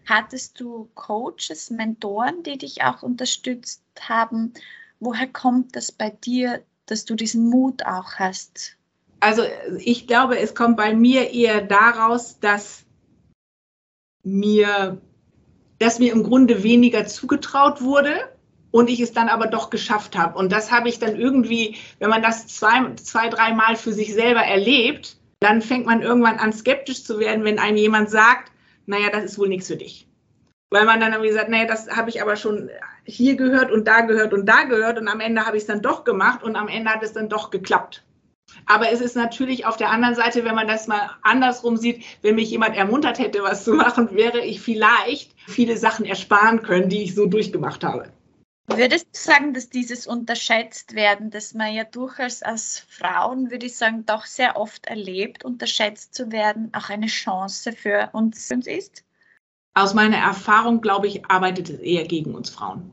Hattest 0.06 0.58
du 0.60 0.88
Coaches, 0.94 1.70
Mentoren, 1.70 2.42
die 2.42 2.58
dich 2.58 2.82
auch 2.82 3.02
unterstützt 3.02 3.82
haben? 4.02 4.52
Woher 5.00 5.26
kommt 5.26 5.76
das 5.76 5.92
bei 5.92 6.10
dir, 6.10 6.62
dass 6.86 7.04
du 7.04 7.14
diesen 7.14 7.48
Mut 7.48 7.84
auch 7.84 8.14
hast? 8.14 8.76
Also 9.20 9.42
ich 9.78 10.06
glaube, 10.06 10.38
es 10.38 10.54
kommt 10.54 10.76
bei 10.76 10.94
mir 10.94 11.32
eher 11.32 11.62
daraus, 11.62 12.38
dass 12.40 12.84
mir, 14.22 15.00
dass 15.78 15.98
mir 15.98 16.12
im 16.12 16.22
Grunde 16.22 16.62
weniger 16.62 17.06
zugetraut 17.06 17.82
wurde 17.82 18.28
und 18.70 18.90
ich 18.90 19.00
es 19.00 19.12
dann 19.12 19.28
aber 19.28 19.46
doch 19.46 19.70
geschafft 19.70 20.16
habe. 20.16 20.38
Und 20.38 20.52
das 20.52 20.70
habe 20.70 20.88
ich 20.88 20.98
dann 20.98 21.16
irgendwie, 21.16 21.76
wenn 21.98 22.10
man 22.10 22.22
das 22.22 22.46
zwei, 22.46 22.94
zwei 22.96 23.28
dreimal 23.28 23.76
für 23.76 23.92
sich 23.92 24.12
selber 24.12 24.42
erlebt, 24.42 25.16
dann 25.40 25.62
fängt 25.62 25.86
man 25.86 26.02
irgendwann 26.02 26.38
an, 26.38 26.52
skeptisch 26.52 27.04
zu 27.04 27.18
werden, 27.18 27.44
wenn 27.44 27.58
einem 27.58 27.76
jemand 27.76 28.10
sagt, 28.10 28.52
naja, 28.86 29.10
das 29.10 29.24
ist 29.24 29.38
wohl 29.38 29.48
nichts 29.48 29.68
für 29.68 29.76
dich. 29.76 30.06
Weil 30.70 30.84
man 30.84 31.00
dann 31.00 31.12
irgendwie 31.12 31.32
sagt, 31.32 31.48
naja, 31.48 31.66
das 31.66 31.88
habe 31.88 32.10
ich 32.10 32.20
aber 32.20 32.36
schon 32.36 32.70
hier 33.04 33.36
gehört 33.36 33.70
und 33.70 33.86
da 33.86 34.00
gehört 34.00 34.32
und 34.32 34.46
da 34.46 34.64
gehört 34.64 34.98
und 34.98 35.08
am 35.08 35.20
Ende 35.20 35.46
habe 35.46 35.56
ich 35.56 35.62
es 35.62 35.66
dann 35.66 35.82
doch 35.82 36.04
gemacht 36.04 36.42
und 36.42 36.56
am 36.56 36.68
Ende 36.68 36.90
hat 36.90 37.02
es 37.02 37.12
dann 37.12 37.28
doch 37.28 37.50
geklappt. 37.50 38.04
Aber 38.64 38.90
es 38.90 39.00
ist 39.00 39.16
natürlich 39.16 39.66
auf 39.66 39.76
der 39.76 39.90
anderen 39.90 40.14
Seite, 40.14 40.44
wenn 40.44 40.54
man 40.54 40.68
das 40.68 40.86
mal 40.86 41.10
andersrum 41.22 41.76
sieht, 41.76 42.04
wenn 42.22 42.36
mich 42.36 42.50
jemand 42.50 42.76
ermuntert 42.76 43.18
hätte, 43.18 43.42
was 43.42 43.64
zu 43.64 43.74
machen, 43.74 44.14
wäre 44.14 44.40
ich 44.40 44.60
vielleicht 44.60 45.34
viele 45.46 45.76
Sachen 45.76 46.04
ersparen 46.04 46.62
können, 46.62 46.88
die 46.88 47.02
ich 47.02 47.14
so 47.14 47.26
durchgemacht 47.26 47.84
habe. 47.84 48.12
Würdest 48.68 49.06
du 49.06 49.20
sagen, 49.20 49.54
dass 49.54 49.70
dieses 49.70 50.08
unterschätzt 50.08 50.94
werden, 50.94 51.30
dass 51.30 51.54
man 51.54 51.72
ja 51.72 51.84
durchaus 51.84 52.42
als 52.42 52.84
Frauen, 52.88 53.52
würde 53.52 53.66
ich 53.66 53.76
sagen, 53.76 54.04
doch 54.06 54.26
sehr 54.26 54.56
oft 54.56 54.86
erlebt, 54.86 55.44
unterschätzt 55.44 56.14
zu 56.14 56.32
werden, 56.32 56.72
auch 56.74 56.88
eine 56.88 57.06
Chance 57.06 57.72
für 57.72 58.10
uns 58.12 58.50
ist? 58.50 59.04
Aus 59.76 59.92
meiner 59.92 60.16
Erfahrung, 60.16 60.80
glaube 60.80 61.06
ich, 61.06 61.26
arbeitet 61.26 61.68
es 61.68 61.80
eher 61.80 62.04
gegen 62.04 62.34
uns 62.34 62.48
Frauen. 62.48 62.90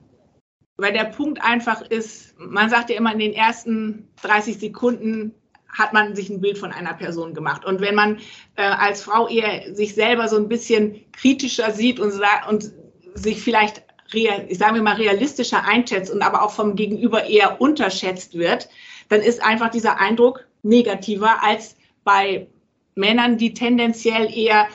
Weil 0.75 0.91
der 0.91 1.05
Punkt 1.05 1.41
einfach 1.41 1.81
ist, 1.81 2.37
man 2.37 2.69
sagt 2.69 2.89
ja 2.89 2.97
immer, 2.97 3.13
in 3.13 3.19
den 3.19 3.31
ersten 3.31 4.09
30 4.21 4.59
Sekunden 4.59 5.33
hat 5.69 5.93
man 5.93 6.13
sich 6.13 6.29
ein 6.29 6.41
Bild 6.41 6.57
von 6.57 6.73
einer 6.73 6.93
Person 6.93 7.33
gemacht. 7.33 7.63
Und 7.63 7.79
wenn 7.79 7.95
man 7.95 8.17
äh, 8.57 8.63
als 8.63 9.01
Frau 9.01 9.29
eher 9.29 9.73
sich 9.73 9.95
selber 9.95 10.27
so 10.27 10.35
ein 10.35 10.49
bisschen 10.49 11.09
kritischer 11.13 11.71
sieht 11.71 12.01
und, 12.01 12.21
und 12.49 12.73
sich 13.13 13.41
vielleicht 13.41 13.81
real, 14.11 14.53
sagen 14.53 14.75
wir 14.75 14.83
mal, 14.83 14.97
realistischer 14.97 15.63
einschätzt 15.63 16.11
und 16.11 16.21
aber 16.21 16.43
auch 16.43 16.51
vom 16.51 16.75
Gegenüber 16.75 17.23
eher 17.23 17.61
unterschätzt 17.61 18.37
wird, 18.37 18.67
dann 19.07 19.21
ist 19.21 19.41
einfach 19.41 19.71
dieser 19.71 20.01
Eindruck 20.01 20.45
negativer 20.63 21.41
als 21.43 21.77
bei 22.03 22.47
Männern, 22.95 23.37
die 23.37 23.53
tendenziell 23.53 24.29
eher 24.37 24.67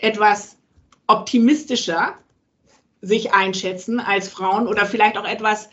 etwas 0.00 0.58
optimistischer 1.06 2.14
sich 3.00 3.32
einschätzen 3.32 4.00
als 4.00 4.28
Frauen 4.28 4.68
oder 4.68 4.86
vielleicht 4.86 5.18
auch 5.18 5.26
etwas, 5.26 5.68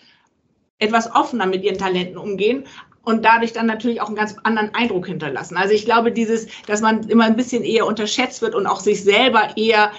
etwas 0.79 1.13
offener 1.13 1.45
mit 1.45 1.63
ihren 1.63 1.77
Talenten 1.77 2.17
umgehen 2.17 2.65
und 3.03 3.23
dadurch 3.23 3.53
dann 3.53 3.67
natürlich 3.67 4.01
auch 4.01 4.07
einen 4.07 4.15
ganz 4.15 4.35
anderen 4.43 4.73
Eindruck 4.73 5.07
hinterlassen. 5.07 5.57
Also 5.57 5.73
ich 5.73 5.85
glaube, 5.85 6.11
dieses, 6.11 6.47
dass 6.65 6.81
man 6.81 7.07
immer 7.07 7.25
ein 7.25 7.35
bisschen 7.35 7.63
eher 7.63 7.85
unterschätzt 7.85 8.41
wird 8.41 8.55
und 8.55 8.67
auch 8.67 8.79
sich 8.79 9.03
selber 9.03 9.55
eher 9.55 9.91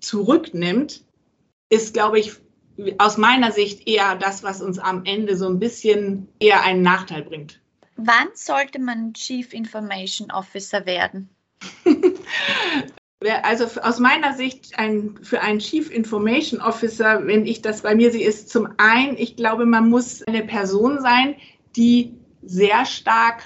zurücknimmt, 0.00 1.04
ist, 1.68 1.94
glaube 1.94 2.18
ich, 2.18 2.32
aus 2.98 3.18
meiner 3.18 3.52
Sicht 3.52 3.86
eher 3.86 4.16
das, 4.16 4.42
was 4.42 4.62
uns 4.62 4.78
am 4.78 5.04
Ende 5.04 5.36
so 5.36 5.46
ein 5.46 5.58
bisschen 5.58 6.28
eher 6.40 6.62
einen 6.62 6.82
Nachteil 6.82 7.22
bringt. 7.22 7.60
Wann 7.96 8.28
sollte 8.32 8.78
man 8.78 9.12
Chief 9.12 9.52
Information 9.52 10.30
Officer 10.30 10.86
werden? 10.86 11.28
Also 13.42 13.66
aus 13.82 13.98
meiner 13.98 14.32
Sicht 14.32 14.78
ein, 14.78 15.18
für 15.22 15.42
einen 15.42 15.58
Chief 15.58 15.90
Information 15.90 16.60
Officer, 16.60 17.26
wenn 17.26 17.44
ich 17.44 17.60
das 17.60 17.82
bei 17.82 17.94
mir 17.94 18.10
sehe, 18.10 18.26
ist 18.26 18.48
zum 18.48 18.68
einen, 18.78 19.18
ich 19.18 19.36
glaube, 19.36 19.66
man 19.66 19.90
muss 19.90 20.22
eine 20.22 20.42
Person 20.42 21.02
sein, 21.02 21.36
die 21.76 22.14
sehr 22.42 22.86
stark 22.86 23.42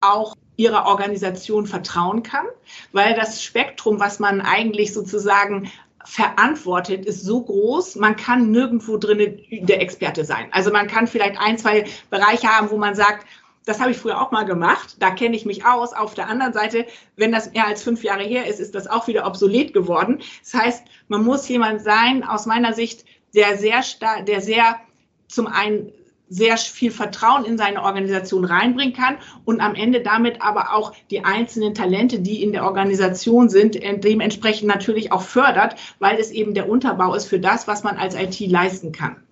auch 0.00 0.34
ihrer 0.56 0.86
Organisation 0.86 1.66
vertrauen 1.66 2.22
kann, 2.22 2.46
weil 2.92 3.14
das 3.14 3.42
Spektrum, 3.42 4.00
was 4.00 4.18
man 4.18 4.40
eigentlich 4.40 4.94
sozusagen 4.94 5.70
verantwortet, 6.04 7.04
ist 7.04 7.22
so 7.22 7.42
groß, 7.42 7.96
man 7.96 8.16
kann 8.16 8.50
nirgendwo 8.50 8.96
drin 8.96 9.40
der 9.50 9.80
Experte 9.82 10.24
sein. 10.24 10.48
Also 10.52 10.72
man 10.72 10.88
kann 10.88 11.06
vielleicht 11.06 11.38
ein, 11.38 11.58
zwei 11.58 11.84
Bereiche 12.10 12.48
haben, 12.48 12.70
wo 12.70 12.78
man 12.78 12.94
sagt, 12.94 13.26
das 13.64 13.80
habe 13.80 13.90
ich 13.90 13.98
früher 13.98 14.20
auch 14.20 14.30
mal 14.32 14.44
gemacht, 14.44 14.96
da 14.98 15.10
kenne 15.10 15.36
ich 15.36 15.46
mich 15.46 15.64
aus. 15.64 15.92
Auf 15.92 16.14
der 16.14 16.28
anderen 16.28 16.52
Seite, 16.52 16.86
wenn 17.16 17.32
das 17.32 17.52
mehr 17.52 17.66
als 17.66 17.82
fünf 17.82 18.02
Jahre 18.02 18.24
her 18.24 18.46
ist, 18.46 18.60
ist 18.60 18.74
das 18.74 18.86
auch 18.86 19.06
wieder 19.06 19.26
obsolet 19.26 19.72
geworden. 19.72 20.20
Das 20.42 20.54
heißt, 20.54 20.84
man 21.08 21.22
muss 21.22 21.48
jemand 21.48 21.82
sein, 21.82 22.24
aus 22.24 22.46
meiner 22.46 22.72
Sicht, 22.72 23.04
der 23.34 23.58
sehr 23.58 23.82
stark, 23.82 24.26
der 24.26 24.40
sehr 24.40 24.76
zum 25.28 25.46
einen 25.46 25.92
sehr 26.28 26.56
viel 26.56 26.90
Vertrauen 26.90 27.44
in 27.44 27.58
seine 27.58 27.82
Organisation 27.82 28.46
reinbringen 28.46 28.94
kann 28.94 29.18
und 29.44 29.60
am 29.60 29.74
Ende 29.74 30.00
damit 30.00 30.40
aber 30.40 30.74
auch 30.74 30.94
die 31.10 31.24
einzelnen 31.24 31.74
Talente, 31.74 32.20
die 32.20 32.42
in 32.42 32.52
der 32.52 32.64
Organisation 32.64 33.50
sind, 33.50 33.74
dementsprechend 33.74 34.66
natürlich 34.66 35.12
auch 35.12 35.20
fördert, 35.20 35.76
weil 35.98 36.18
es 36.18 36.30
eben 36.30 36.54
der 36.54 36.70
Unterbau 36.70 37.14
ist 37.14 37.26
für 37.26 37.38
das, 37.38 37.68
was 37.68 37.84
man 37.84 37.98
als 37.98 38.14
IT 38.14 38.40
leisten 38.40 38.92
kann. 38.92 39.22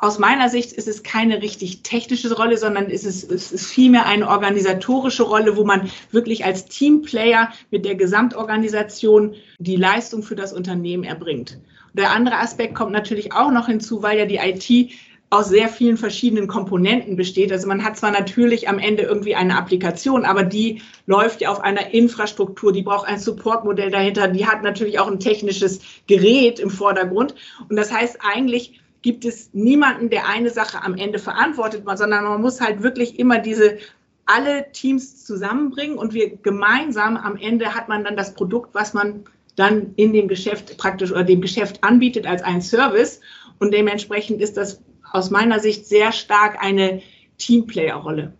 Aus 0.00 0.18
meiner 0.18 0.48
Sicht 0.48 0.72
ist 0.72 0.86
es 0.86 1.02
keine 1.02 1.42
richtig 1.42 1.82
technische 1.82 2.32
Rolle, 2.34 2.56
sondern 2.56 2.88
es 2.88 3.04
ist, 3.04 3.30
es 3.30 3.50
ist 3.50 3.66
vielmehr 3.66 4.06
eine 4.06 4.28
organisatorische 4.28 5.24
Rolle, 5.24 5.56
wo 5.56 5.64
man 5.64 5.90
wirklich 6.12 6.44
als 6.44 6.66
Teamplayer 6.66 7.50
mit 7.70 7.84
der 7.84 7.96
Gesamtorganisation 7.96 9.34
die 9.58 9.76
Leistung 9.76 10.22
für 10.22 10.36
das 10.36 10.52
Unternehmen 10.52 11.02
erbringt. 11.02 11.58
Der 11.94 12.12
andere 12.12 12.36
Aspekt 12.36 12.76
kommt 12.76 12.92
natürlich 12.92 13.32
auch 13.32 13.50
noch 13.50 13.66
hinzu, 13.66 14.02
weil 14.02 14.18
ja 14.18 14.24
die 14.24 14.36
IT 14.36 14.92
aus 15.30 15.48
sehr 15.48 15.68
vielen 15.68 15.98
verschiedenen 15.98 16.46
Komponenten 16.46 17.16
besteht. 17.16 17.52
Also 17.52 17.66
man 17.66 17.84
hat 17.84 17.98
zwar 17.98 18.12
natürlich 18.12 18.68
am 18.68 18.78
Ende 18.78 19.02
irgendwie 19.02 19.34
eine 19.34 19.58
Applikation, 19.58 20.24
aber 20.24 20.42
die 20.42 20.80
läuft 21.06 21.40
ja 21.40 21.50
auf 21.50 21.60
einer 21.60 21.92
Infrastruktur, 21.92 22.72
die 22.72 22.82
braucht 22.82 23.06
ein 23.06 23.18
Supportmodell 23.18 23.90
dahinter, 23.90 24.28
die 24.28 24.46
hat 24.46 24.62
natürlich 24.62 24.98
auch 24.98 25.10
ein 25.10 25.20
technisches 25.20 25.80
Gerät 26.06 26.60
im 26.60 26.70
Vordergrund. 26.70 27.34
Und 27.68 27.76
das 27.76 27.92
heißt, 27.92 28.18
eigentlich 28.22 28.80
gibt 29.02 29.24
es 29.24 29.52
niemanden, 29.52 30.10
der 30.10 30.28
eine 30.28 30.50
Sache 30.50 30.82
am 30.82 30.94
Ende 30.94 31.18
verantwortet, 31.18 31.84
sondern 31.94 32.24
man 32.24 32.40
muss 32.40 32.60
halt 32.60 32.82
wirklich 32.82 33.18
immer 33.18 33.38
diese 33.38 33.78
alle 34.26 34.70
Teams 34.72 35.24
zusammenbringen 35.24 35.96
und 35.96 36.12
wir 36.12 36.36
gemeinsam 36.36 37.16
am 37.16 37.36
Ende 37.36 37.74
hat 37.74 37.88
man 37.88 38.04
dann 38.04 38.16
das 38.16 38.34
Produkt, 38.34 38.74
was 38.74 38.92
man 38.92 39.24
dann 39.56 39.94
in 39.96 40.12
dem 40.12 40.28
Geschäft 40.28 40.76
praktisch 40.76 41.10
oder 41.10 41.24
dem 41.24 41.40
Geschäft 41.40 41.82
anbietet 41.82 42.26
als 42.26 42.42
ein 42.42 42.60
Service. 42.60 43.20
Und 43.58 43.72
dementsprechend 43.72 44.40
ist 44.40 44.56
das 44.56 44.82
aus 45.10 45.30
meiner 45.30 45.58
Sicht 45.58 45.86
sehr 45.86 46.12
stark 46.12 46.62
eine 46.62 47.02
Teamplayer-Rolle. 47.38 48.34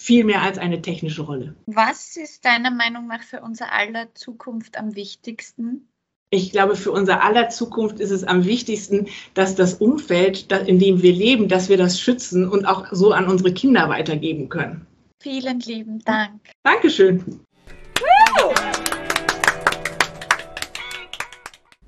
Viel 0.00 0.24
mehr 0.24 0.42
als 0.42 0.58
eine 0.58 0.82
technische 0.82 1.22
Rolle. 1.22 1.54
Was 1.66 2.16
ist 2.16 2.44
deiner 2.44 2.72
Meinung 2.72 3.06
nach 3.06 3.22
für 3.22 3.42
unser 3.42 3.72
aller 3.72 4.12
Zukunft 4.14 4.76
am 4.76 4.96
wichtigsten? 4.96 5.88
Ich 6.34 6.50
glaube, 6.50 6.74
für 6.74 6.90
unser 6.90 7.22
aller 7.22 7.48
Zukunft 7.48 8.00
ist 8.00 8.10
es 8.10 8.24
am 8.24 8.44
wichtigsten, 8.44 9.06
dass 9.34 9.54
das 9.54 9.74
Umfeld, 9.74 10.50
in 10.50 10.80
dem 10.80 11.00
wir 11.00 11.12
leben, 11.12 11.46
dass 11.46 11.68
wir 11.68 11.76
das 11.76 12.00
schützen 12.00 12.48
und 12.48 12.64
auch 12.64 12.86
so 12.90 13.12
an 13.12 13.28
unsere 13.28 13.52
Kinder 13.52 13.88
weitergeben 13.88 14.48
können. 14.48 14.84
Vielen 15.22 15.60
lieben 15.60 16.00
Dank. 16.00 16.40
Dankeschön. 16.64 17.40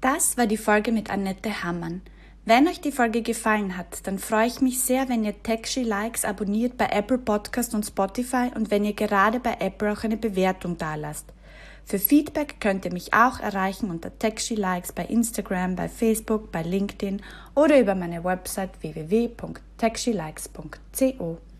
Das 0.00 0.38
war 0.38 0.46
die 0.46 0.56
Folge 0.56 0.92
mit 0.92 1.10
Annette 1.10 1.64
Hammann. 1.64 2.02
Wenn 2.44 2.68
euch 2.68 2.80
die 2.80 2.92
Folge 2.92 3.22
gefallen 3.22 3.76
hat, 3.76 4.06
dann 4.06 4.20
freue 4.20 4.46
ich 4.46 4.60
mich 4.60 4.80
sehr, 4.80 5.08
wenn 5.08 5.24
ihr 5.24 5.42
Techshi 5.42 5.82
Likes 5.82 6.24
abonniert 6.24 6.76
bei 6.76 6.86
Apple 6.86 7.18
Podcast 7.18 7.74
und 7.74 7.84
Spotify 7.84 8.52
und 8.54 8.70
wenn 8.70 8.84
ihr 8.84 8.92
gerade 8.92 9.40
bei 9.40 9.56
Apple 9.58 9.92
auch 9.92 10.04
eine 10.04 10.16
Bewertung 10.16 10.78
dalasst. 10.78 11.32
Für 11.88 12.00
Feedback 12.00 12.60
könnt 12.60 12.84
ihr 12.84 12.92
mich 12.92 13.14
auch 13.14 13.38
erreichen 13.38 13.90
unter 13.90 14.18
Techshi 14.18 14.56
Likes 14.56 14.92
bei 14.92 15.04
Instagram, 15.04 15.76
bei 15.76 15.88
Facebook, 15.88 16.50
bei 16.50 16.62
LinkedIn 16.62 17.22
oder 17.54 17.78
über 17.78 17.94
meine 17.94 18.24
Website 18.24 18.82
www.techshilikes.co. 18.82 21.38